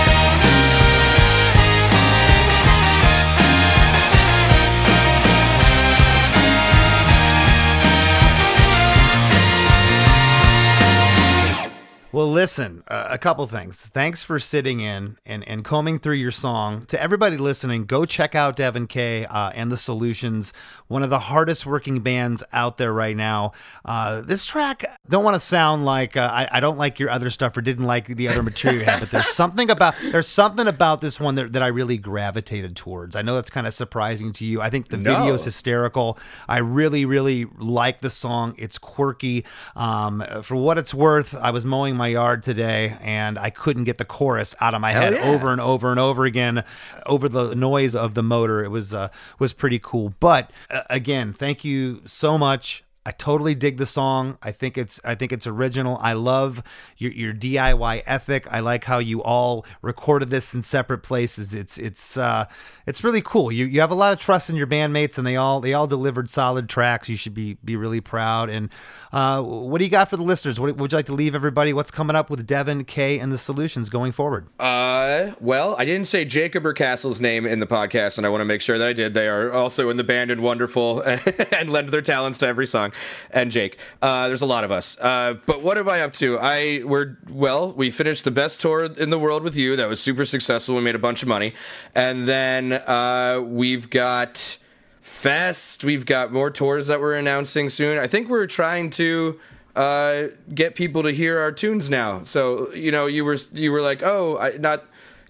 [12.16, 13.76] Well, listen, uh, a couple things.
[13.78, 16.86] Thanks for sitting in and, and combing through your song.
[16.86, 20.54] To everybody listening, go check out Devon Kay uh, and the Solutions,
[20.88, 23.52] one of the hardest working bands out there right now.
[23.84, 27.30] Uh, this track, don't want to sound like uh, I, I don't like your other
[27.30, 30.68] stuff or didn't like the other material you had, but there's something about there's something
[30.68, 33.18] about this one that, that I really gravitated towards.
[33.18, 34.62] I know that's kind of surprising to you.
[34.62, 35.18] I think the No.
[35.18, 36.18] video is hysterical.
[36.48, 38.56] I really, really like the song.
[38.58, 39.44] It's quirky.
[39.76, 43.98] Um, for what it's worth, I was mowing my yard today and I couldn't get
[43.98, 45.34] the chorus out of my head yeah.
[45.34, 46.64] over and over and over again
[47.06, 48.64] over the noise of the motor.
[48.64, 50.14] It was uh, was pretty cool.
[50.20, 52.85] But uh, again, thank you so much.
[53.06, 54.38] I totally dig the song.
[54.42, 55.98] I think it's I think it's original.
[56.02, 56.64] I love
[56.98, 58.52] your your DIY ethic.
[58.52, 61.54] I like how you all recorded this in separate places.
[61.54, 62.46] It's it's uh
[62.88, 63.52] it's really cool.
[63.52, 65.88] You you have a lot of trust in your bandmates and they all they all
[65.88, 67.08] delivered solid tracks.
[67.08, 68.50] You should be be really proud.
[68.50, 68.70] And
[69.14, 70.60] uh what do you got for the listeners?
[70.60, 71.74] What would you like to leave everybody?
[71.74, 74.48] What's coming up with Devon Kay and the solutions going forward?
[74.60, 78.42] Uh, well, I didn't say Jacob or Castle's name in the podcast, and I want
[78.42, 79.14] to make sure that I did.
[79.14, 81.02] They are also in the band and wonderful
[81.52, 82.92] and lend their talents to every song.
[83.32, 84.98] And Jake, uh, there's a lot of us.
[85.00, 86.38] Uh, but what am I up to?
[86.40, 89.76] I we're well, we finished the best tour in the world with you.
[89.76, 90.76] That was super successful.
[90.76, 91.54] We made a bunch of money,
[91.94, 94.58] and then uh, we've got
[95.02, 95.84] Fest.
[95.84, 97.98] We've got more tours that we're announcing soon.
[97.98, 99.40] I think we're trying to
[99.76, 102.24] uh, get people to hear our tunes now.
[102.24, 104.84] So you know, you were you were like, oh, I, not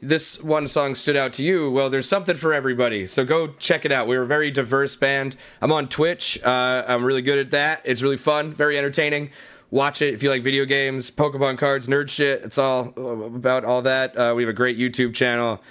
[0.08, 1.70] this one song stood out to you.
[1.72, 3.08] Well, there's something for everybody.
[3.08, 4.08] So go check it out.
[4.08, 5.36] We're a very diverse band.
[5.62, 6.41] I'm on Twitch.
[6.43, 7.82] Uh, I'm really good at that.
[7.84, 9.32] It's really fun, very entertaining.
[9.72, 12.43] Watch it if you like video games, Pokemon cards, nerd shit.
[12.43, 12.93] It's all
[13.26, 14.18] about all that.
[14.18, 15.62] Uh, we have a great YouTube channel.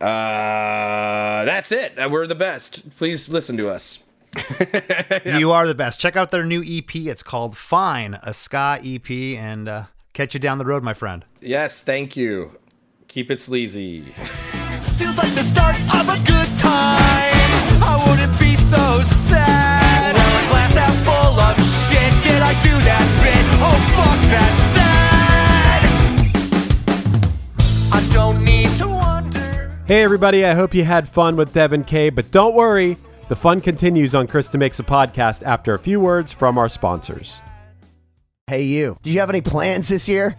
[0.00, 1.98] Uh, that's it.
[1.98, 2.90] Uh, We're the best.
[2.96, 4.04] Please listen to us.
[5.24, 6.00] You are the best.
[6.00, 6.94] Check out their new EP.
[6.94, 11.24] It's called Fine, a ska EP, and uh, catch you down the road, my friend.
[11.40, 12.58] Yes, thank you.
[13.12, 14.00] Keep it sleazy.
[14.96, 17.36] Feels like the start of a good time.
[17.84, 20.14] I wouldn't be so sad.
[20.14, 21.54] Well, a glass half full of
[21.90, 22.10] shit.
[22.22, 23.44] Did I do that bit?
[23.60, 25.82] Oh, fuck, that's sad.
[27.92, 29.76] I don't need to wonder.
[29.86, 32.96] Hey, everybody, I hope you had fun with Devon Kay, but don't worry,
[33.28, 37.42] the fun continues on Chris DeMakes a Podcast after a few words from our sponsors.
[38.46, 38.96] Hey, you.
[39.02, 40.38] Do you have any plans this year?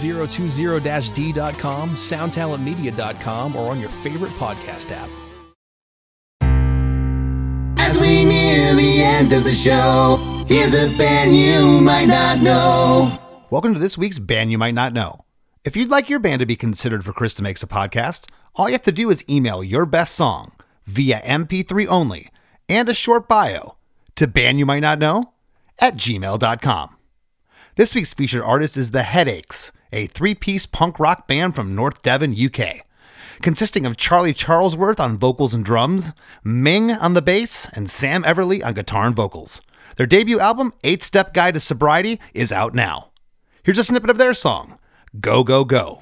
[0.01, 5.09] 2020-d.com, soundtalentmedia.com, or on your favorite podcast app.
[7.77, 13.19] As we near the end of the show, here's a band you might not know.
[13.49, 15.25] Welcome to this week's Band You Might Not Know.
[15.65, 18.73] If you'd like your band to be considered for Chris DeMakes a Podcast, all you
[18.73, 20.53] have to do is email your best song
[20.85, 22.29] via MP3 only
[22.69, 23.75] and a short bio
[24.15, 25.33] to band you might not know
[25.79, 26.95] at gmail.com.
[27.75, 32.01] This week's featured artist is The Headaches, a three piece punk rock band from North
[32.01, 32.85] Devon, UK.
[33.41, 36.13] Consisting of Charlie Charlesworth on vocals and drums,
[36.43, 39.61] Ming on the bass, and Sam Everly on guitar and vocals.
[39.97, 43.09] Their debut album, Eight Step Guide to Sobriety, is out now.
[43.63, 44.77] Here's a snippet of their song,
[45.19, 46.01] Go, Go, Go.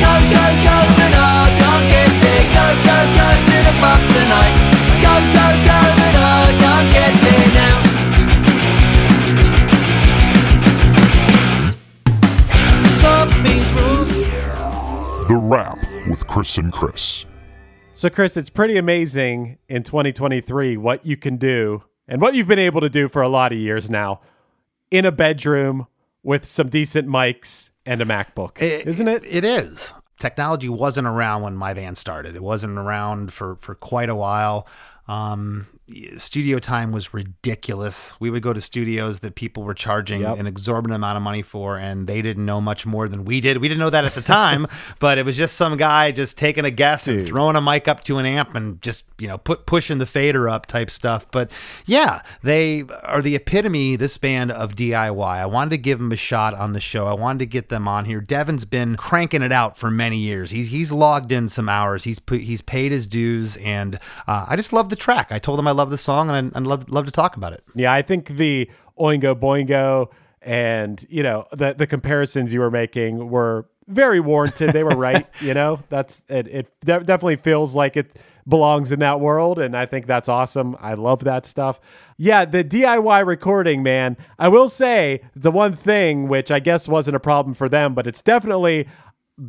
[0.00, 2.44] Go, go, go but I can't get there.
[2.54, 4.69] Go, go, go to the bar tonight.
[15.50, 17.26] Wrap with Chris and Chris.
[17.92, 22.60] So, Chris, it's pretty amazing in 2023 what you can do and what you've been
[22.60, 24.20] able to do for a lot of years now
[24.92, 25.88] in a bedroom
[26.22, 29.24] with some decent mics and a MacBook, isn't it?
[29.26, 29.92] It is.
[30.20, 32.36] Technology wasn't around when my band started.
[32.36, 34.68] It wasn't around for for quite a while.
[35.08, 35.66] Um,
[36.18, 38.12] studio time was ridiculous.
[38.20, 40.38] We would go to studios that people were charging Yep.
[40.38, 43.58] an exorbitant amount of money for, and they didn't know much more than we did.
[43.58, 44.66] We didn't know that at the time,
[45.00, 48.04] but it was just some guy just taking a guess and throwing a mic up
[48.04, 51.26] to an amp and just you know put pushing the fader up type stuff.
[51.30, 51.50] But
[51.86, 53.96] yeah, they are the epitome.
[53.96, 55.20] This band of DIY.
[55.24, 57.06] I wanted to give them a shot on the show.
[57.06, 58.20] I wanted to get them on here.
[58.20, 60.50] Devon's been cranking it out for many years.
[60.50, 62.04] He's he's logged in some hours.
[62.04, 65.32] He's put, he's paid his dues, and uh, I just love the track.
[65.32, 67.64] I told him I love the song, and I, love love to talk about it.
[67.74, 70.10] Yeah, I think the Oingo Boingo
[70.42, 74.72] and you know the the comparisons you were making were very warranted.
[74.74, 75.26] They were right.
[75.40, 76.46] You know, that's it.
[76.48, 78.14] It de- definitely feels like it
[78.46, 80.76] belongs in that world, and I think that's awesome.
[80.80, 81.80] I love that stuff.
[82.18, 84.18] Yeah, the DIY recording, man.
[84.38, 88.06] I will say the one thing which I guess wasn't a problem for them, but
[88.06, 88.86] it's definitely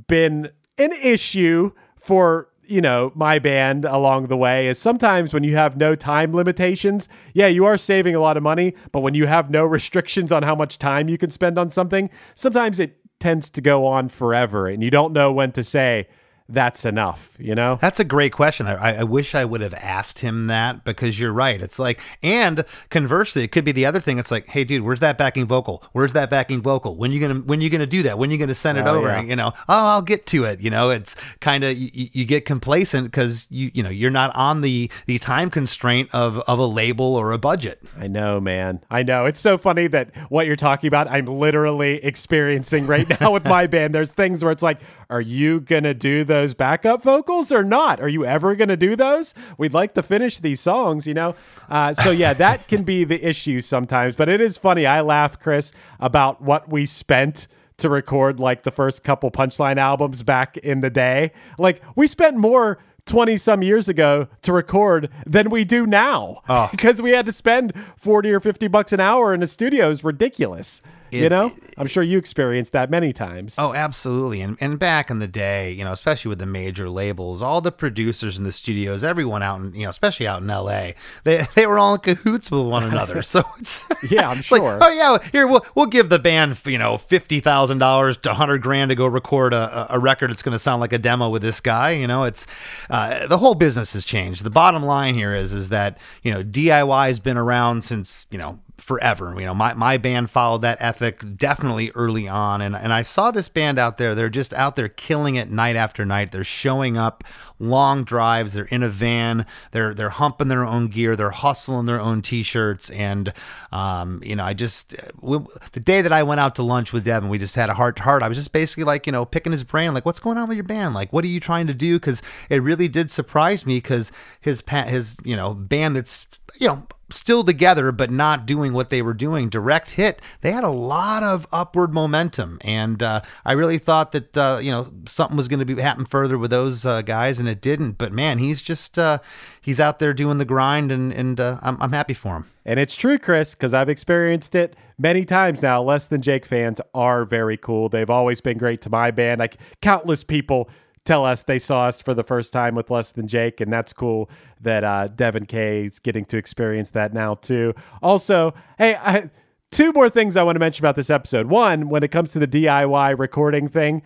[0.08, 5.56] been an issue for you know my band along the way is sometimes when you
[5.56, 9.28] have no time limitations yeah you are saving a lot of money but when you
[9.28, 13.50] have no restrictions on how much time you can spend on something sometimes it tends
[13.50, 16.08] to go on forever and you don't know when to say
[16.54, 18.68] that's enough you know That's a great question.
[18.68, 21.60] I, I wish I would have asked him that because you're right.
[21.62, 24.20] It's like, and conversely, it could be the other thing.
[24.20, 25.84] It's like, hey, dude, where's that backing vocal?
[25.94, 26.96] Where's that backing vocal?
[26.96, 28.18] When you gonna when you gonna do that?
[28.20, 29.08] When you gonna send it Oh, over?
[29.08, 29.22] yeah.
[29.22, 30.62] You know, oh, I'll get to it.
[30.62, 34.36] You know, it's kind of you, you get complacent because you you know you're not
[34.36, 37.82] on the the time constraint of of a label or a budget.
[38.00, 38.82] I know, man.
[38.92, 39.26] I know.
[39.26, 43.66] It's so funny that what you're talking about, I'm literally experiencing right now with my
[43.68, 43.96] band.
[43.96, 44.80] There's things where it's like,
[45.10, 48.02] are you to do those backup vocals or not?
[48.02, 49.36] Are you ever going to do those?
[49.60, 51.36] We'd like to finish these songs, you know?
[51.70, 54.16] Uh, so, yeah, that can be the issue sometimes.
[54.16, 54.88] But it is funny.
[54.88, 60.24] I laugh, Chris, about what we spent to record like the first couple punchline albums
[60.24, 61.32] back in the day.
[61.58, 62.80] Like, we spent more.
[63.08, 67.74] 20 some years ago to record than we do now because we had to spend
[67.98, 71.88] 40 or 50 bucks an hour in a studio is ridiculous you It- know i'm
[71.88, 74.42] sure you experienced that many times Oh, absolutely.
[74.42, 77.72] And and back in the day, you know, especially with the major labels, all the
[77.72, 80.92] producers in the studios, everyone out in, you know, especially out in LA,
[81.24, 83.22] they they were all in cahoots with one another.
[83.32, 84.78] So it's Yeah, I'm it's like, sure.
[84.82, 88.62] oh yeah, here we'll we'll give the band, you know, fifty thousand dollars to hundred
[88.62, 90.32] grand to go record a, a record.
[90.32, 91.92] It's going to sound like a demo with this guy.
[91.92, 92.48] You know, it's
[92.90, 94.44] uh, the whole business has changed.
[94.44, 98.38] The bottom line here is is that you know DIY has been around since you
[98.38, 99.34] know forever.
[99.38, 102.62] You know, my, my band followed that ethic definitely early on.
[102.62, 104.16] And, and I saw this band out there.
[104.16, 106.32] They're just out there killing it night after night.
[106.32, 107.24] They're showing up
[107.62, 108.54] long drives.
[108.54, 109.46] They're in a van.
[109.72, 111.16] They're, they're humping their own gear.
[111.16, 112.90] They're hustling their own t-shirts.
[112.90, 113.34] And,
[113.72, 115.40] um, you know, I just, we,
[115.74, 117.96] the day that I went out to lunch with Devon, we just had a heart
[117.98, 118.24] to heart.
[118.24, 120.58] I was just basically like, you know, picking his brain, like, what's going on with
[120.58, 120.94] your band?
[120.94, 122.00] Like, what are you trying to do?
[122.00, 126.28] Cause it really did surprise me because his, his, you know, band that's,
[126.60, 130.64] you know, still together but not doing what they were doing direct hit they had
[130.64, 135.38] a lot of upward momentum and uh, i really thought that uh, you know something
[135.38, 138.38] was going to be happen further with those uh, guys and it didn't but man
[138.40, 139.20] he's just uh,
[139.62, 142.80] he's out there doing the grind and and uh, I'm, I'm happy for him And
[142.80, 145.82] it's true, Chris, because I've experienced it many times now.
[145.82, 147.90] Less Than Jake fans are very cool.
[147.90, 149.40] They've always been great to my band.
[149.40, 150.70] Like countless people
[151.04, 153.94] tell us they saw us for the first time with Less Than Jake, and that's
[153.94, 154.30] cool
[154.62, 157.74] that uh, Devon Kay is getting to experience that now too.
[158.04, 159.32] Also, hey, I,
[159.72, 161.48] two more things I want to mention about this episode.
[161.48, 164.04] One, when it comes to the DIY recording thing,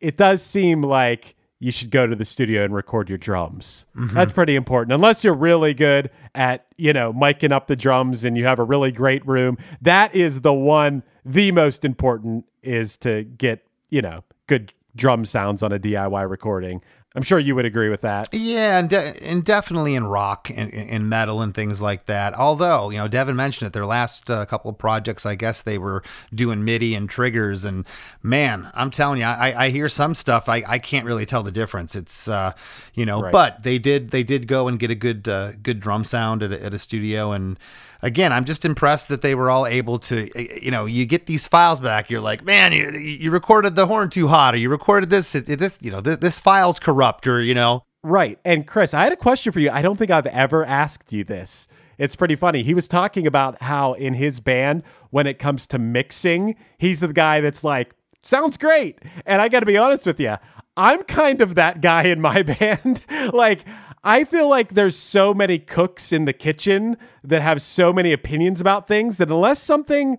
[0.00, 3.86] it does seem like you should go to the studio and record your drums.
[3.96, 4.16] Mm-hmm.
[4.16, 4.92] That's pretty important.
[4.92, 8.64] Unless you're really good at, you know, miking up the drums and you have a
[8.64, 9.56] really great room.
[9.80, 15.62] That is the one, the most important is to get, you know, good drum sounds
[15.62, 16.82] on a DIY recording.
[17.14, 18.28] I'm sure you would agree with that.
[18.32, 22.34] Yeah, and, de- and definitely in rock and in metal and things like that.
[22.34, 25.76] Although, you know, Devon mentioned it, their last uh, couple of projects, I guess they
[25.76, 26.02] were
[26.34, 27.64] doing MIDI and triggers.
[27.64, 27.84] And
[28.22, 31.52] man, I'm telling you, I, I hear some stuff, I, I can't really tell the
[31.52, 31.94] difference.
[31.94, 32.52] It's, uh,
[32.94, 33.32] you know, Right.
[33.32, 36.52] but they did they did go and get a good uh, good drum sound at
[36.52, 37.58] a, at a studio and.
[38.02, 41.06] Again, I'm just impressed that they were all able to, eh, eh, you know, you
[41.06, 42.10] get these files back.
[42.10, 45.78] You're like, man, you, you recorded the horn too hot, or you recorded this, this,
[45.80, 48.38] you know, this, this file's corrupt, or you know, Right.
[48.44, 49.70] And Chris, I had a question for you.
[49.70, 51.68] I don't think I've ever asked you this.
[51.98, 52.64] It's pretty funny.
[52.64, 57.12] He was talking about how in his band, when it comes to mixing, he's the
[57.12, 58.98] guy that's like, sounds great.
[59.24, 60.36] And I got to be honest with you,
[60.76, 63.04] I'm kind of that guy in my band.
[63.32, 63.64] like,
[64.04, 68.60] I feel like there's so many cooks in the kitchen that have so many opinions
[68.60, 70.18] about things that unless something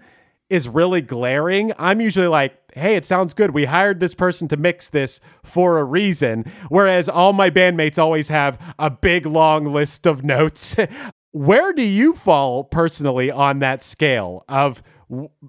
[0.50, 3.52] is really glaring, I'm usually like, hey, it sounds good.
[3.52, 6.46] We hired this person to mix this for a reason.
[6.70, 10.76] Whereas all my bandmates always have a big long list of notes.
[11.32, 14.84] Where do you fall personally on that scale of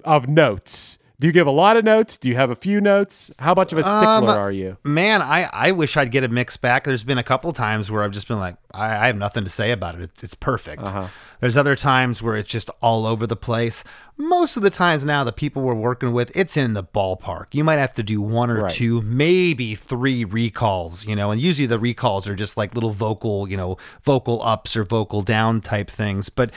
[0.03, 0.99] of notes?
[1.21, 2.17] Do you give a lot of notes?
[2.17, 3.31] Do you have a few notes?
[3.39, 4.77] How much of a stickler Um, are you?
[4.83, 6.85] Man, I, I wish I'd get a mix back.
[6.85, 9.51] There's been a couple times where I've just been like, I, I have nothing to
[9.51, 10.01] say about it.
[10.03, 10.83] It's, it's perfect.
[10.83, 11.07] Uh-huh.
[11.41, 13.85] There's other times where it's just all over the place.
[14.17, 17.47] Most of the times now, the people we're working with, it's in the ballpark.
[17.53, 18.71] You might have to do one or Right.
[18.71, 23.49] two, maybe three recalls, you know, and usually the recalls are just like little vocal,
[23.49, 26.29] you know, vocal ups or vocal down type things.
[26.29, 26.51] But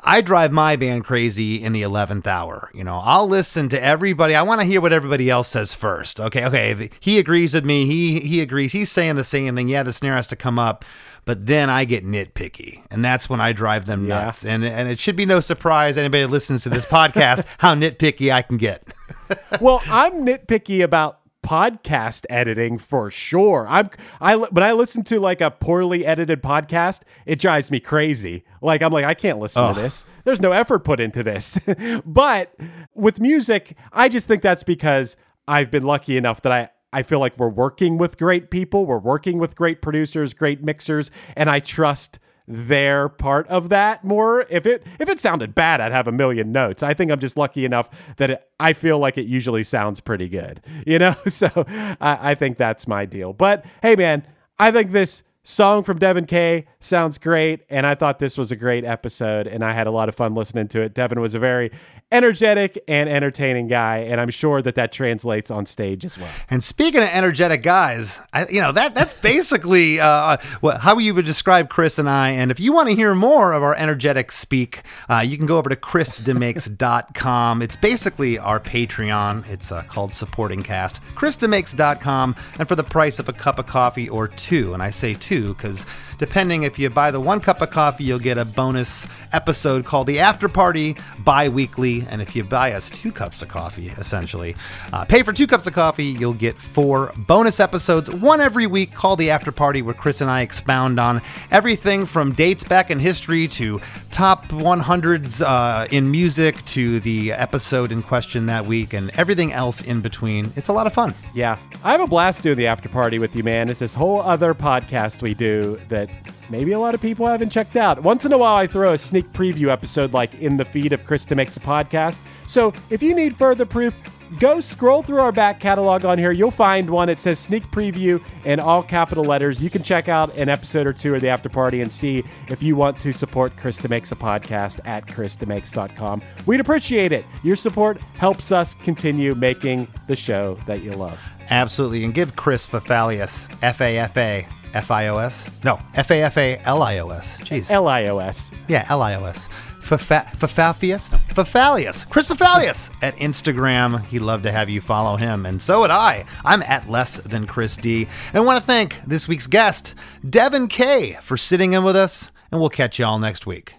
[0.00, 2.70] I drive my band crazy in the 11th hour.
[2.74, 4.34] You know, I'll listen to everybody.
[4.34, 6.18] I want to hear what everybody else says first.
[6.18, 6.44] Okay.
[6.44, 6.90] Okay.
[6.98, 7.86] He agrees with me.
[7.86, 8.72] He, he agrees.
[8.72, 9.68] He's saying the same thing.
[9.68, 10.84] Yeah, the snare has to come up.
[11.24, 14.24] But then I get nitpicky, and that's when I drive them Yeah.
[14.24, 14.44] nuts.
[14.44, 18.32] And and it should be no surprise anybody that listens to this podcast how nitpicky
[18.32, 18.92] I can get.
[19.60, 23.66] well, I'm nitpicky about podcast editing for sure.
[23.68, 23.90] I'm
[24.20, 28.44] I when I listen to like a poorly edited podcast, it drives me crazy.
[28.60, 29.74] Like I'm like I can't listen Ugh.
[29.74, 30.04] to this.
[30.24, 31.58] There's no effort put into this.
[32.06, 32.54] but
[32.94, 35.16] with music, I just think that's because
[35.48, 38.98] I've been lucky enough that I I feel like we're working with great people, we're
[38.98, 44.46] working with great producers, great mixers, and I trust their part of that more.
[44.50, 46.82] If it if it sounded bad, I'd have a million notes.
[46.82, 50.28] I think I'm just lucky enough that it, I feel like it usually sounds pretty
[50.28, 51.14] good, you know.
[51.32, 53.32] So I, I think that's my deal.
[53.32, 54.26] But hey, man,
[54.58, 58.56] I think this song from Devon Kay sounds great, and I thought this was a
[58.56, 60.94] great episode, and I had a lot of fun listening to it.
[60.94, 61.70] Devon was a very
[62.12, 66.30] energetic and entertaining guy, and I'm sure that that translates on stage as well.
[66.50, 71.14] And speaking of energetic guys, I, you know that that's basically uh, what, how you
[71.14, 72.30] would describe Chris and I.
[72.30, 75.58] And if you want to hear more of our energetic speak, uh, you can go
[75.58, 77.62] over to chrisdemakes.com.
[77.62, 79.48] It's basically our Patreon.
[79.48, 81.02] It's uh, called Supporting Cast.
[81.14, 85.14] chrisdemakes.com, and for the price of a cup of coffee or two, and I say
[85.14, 85.86] two because
[86.18, 90.06] depending if you buy the one cup of coffee, you'll get a bonus episode called
[90.06, 94.54] the After Party bi-weekly, and if you buy us two cups of coffee, essentially,
[94.92, 98.94] uh, pay for two cups of coffee, you'll get four bonus episodes, one every week
[98.94, 102.98] called the After Party, where Chris and I expound on everything from dates back in
[102.98, 103.80] history to
[104.10, 109.80] top 100s uh, in music to the episode in question that week and everything else
[109.80, 110.52] in between.
[110.56, 111.14] It's a lot of fun.
[111.34, 113.70] Yeah, I have a blast doing the after party with you, man.
[113.70, 116.01] It's this whole other podcast we do that
[116.50, 118.02] maybe a lot of people haven't checked out.
[118.02, 121.04] Once in a while, I throw a sneak preview episode like in the feed of
[121.04, 122.18] Chris DeMakes a Podcast.
[122.46, 123.94] So if you need further proof,
[124.38, 126.32] go scroll through our back catalog on here.
[126.32, 127.08] You'll find one.
[127.08, 129.62] It says sneak preview in all capital letters.
[129.62, 132.62] You can check out an episode or two of the after party and see if
[132.62, 136.22] you want to support Chris DeMakes a Podcast at ChrisDeMakes.com.
[136.46, 137.24] We'd appreciate it.
[137.42, 141.20] Your support helps us continue making the show that you love.
[141.50, 142.04] Absolutely.
[142.04, 145.46] And give Chris Fafalios, F A F A F I O S.
[145.64, 147.40] No, F A F A L I O S.
[147.40, 147.70] Jeez.
[147.70, 148.50] L I O S.
[148.68, 149.48] Yeah, L I O S.
[149.82, 151.12] Fafalios?
[151.12, 152.08] No, Fafalios.
[152.08, 154.04] Chris Fafalios at Instagram.
[154.06, 155.44] He'd love to have you follow him.
[155.44, 156.24] And so would I.
[156.44, 158.06] I'm at less than Chris D.
[158.28, 159.94] And I want to thank this week's guest,
[160.28, 162.30] Devon Kay, for sitting in with us.
[162.50, 163.74] And we'll catch y'all next week.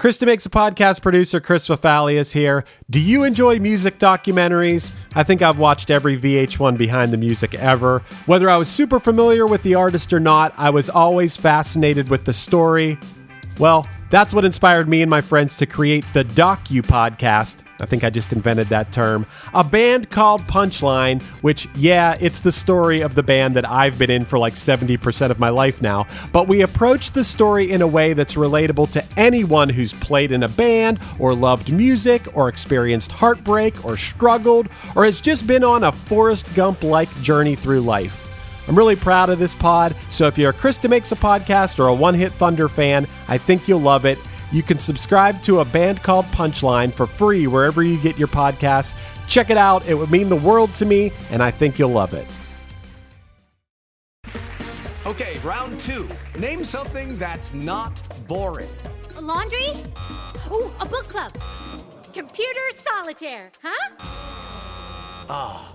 [0.00, 2.64] Chris DeMakes a Podcast producer, Chris Fafalios here.
[2.88, 4.94] Do you enjoy music documentaries?
[5.14, 7.98] I think I've watched every VH1 Behind the Music ever.
[8.24, 12.24] Whether I was super familiar with the artist or not, I was always fascinated with
[12.24, 12.96] the story,
[13.60, 17.62] Well, that's what inspired me and my friends to create the Docu podcast.
[17.78, 19.26] I think I just invented that term.
[19.52, 24.10] A band called Punchline, which, yeah, it's the story of the band that I've been
[24.10, 26.06] in for like 70% of my life now.
[26.32, 30.42] But we approach the story in a way that's relatable to anyone who's played in
[30.42, 35.84] a band, or loved music, or experienced heartbreak, or struggled, or has just been on
[35.84, 38.29] a Forrest Gump like journey through life.
[38.70, 41.88] I'm really proud of this pod, so if you're a Chris DeMakes a Podcast or
[41.88, 44.16] a One Hit Thunder fan, I think you'll love it.
[44.52, 48.94] You can subscribe to a band called Punchline for free wherever you get your podcasts.
[49.26, 52.14] Check it out, it would mean the world to me, and I think you'll love
[52.14, 52.28] it.
[55.04, 56.08] Okay, round two.
[56.38, 58.70] Name something that's not boring.
[59.16, 59.82] A laundry?
[60.52, 61.36] Ooh, a book club.
[62.14, 63.96] Computer solitaire, huh?
[65.28, 65.74] Ah,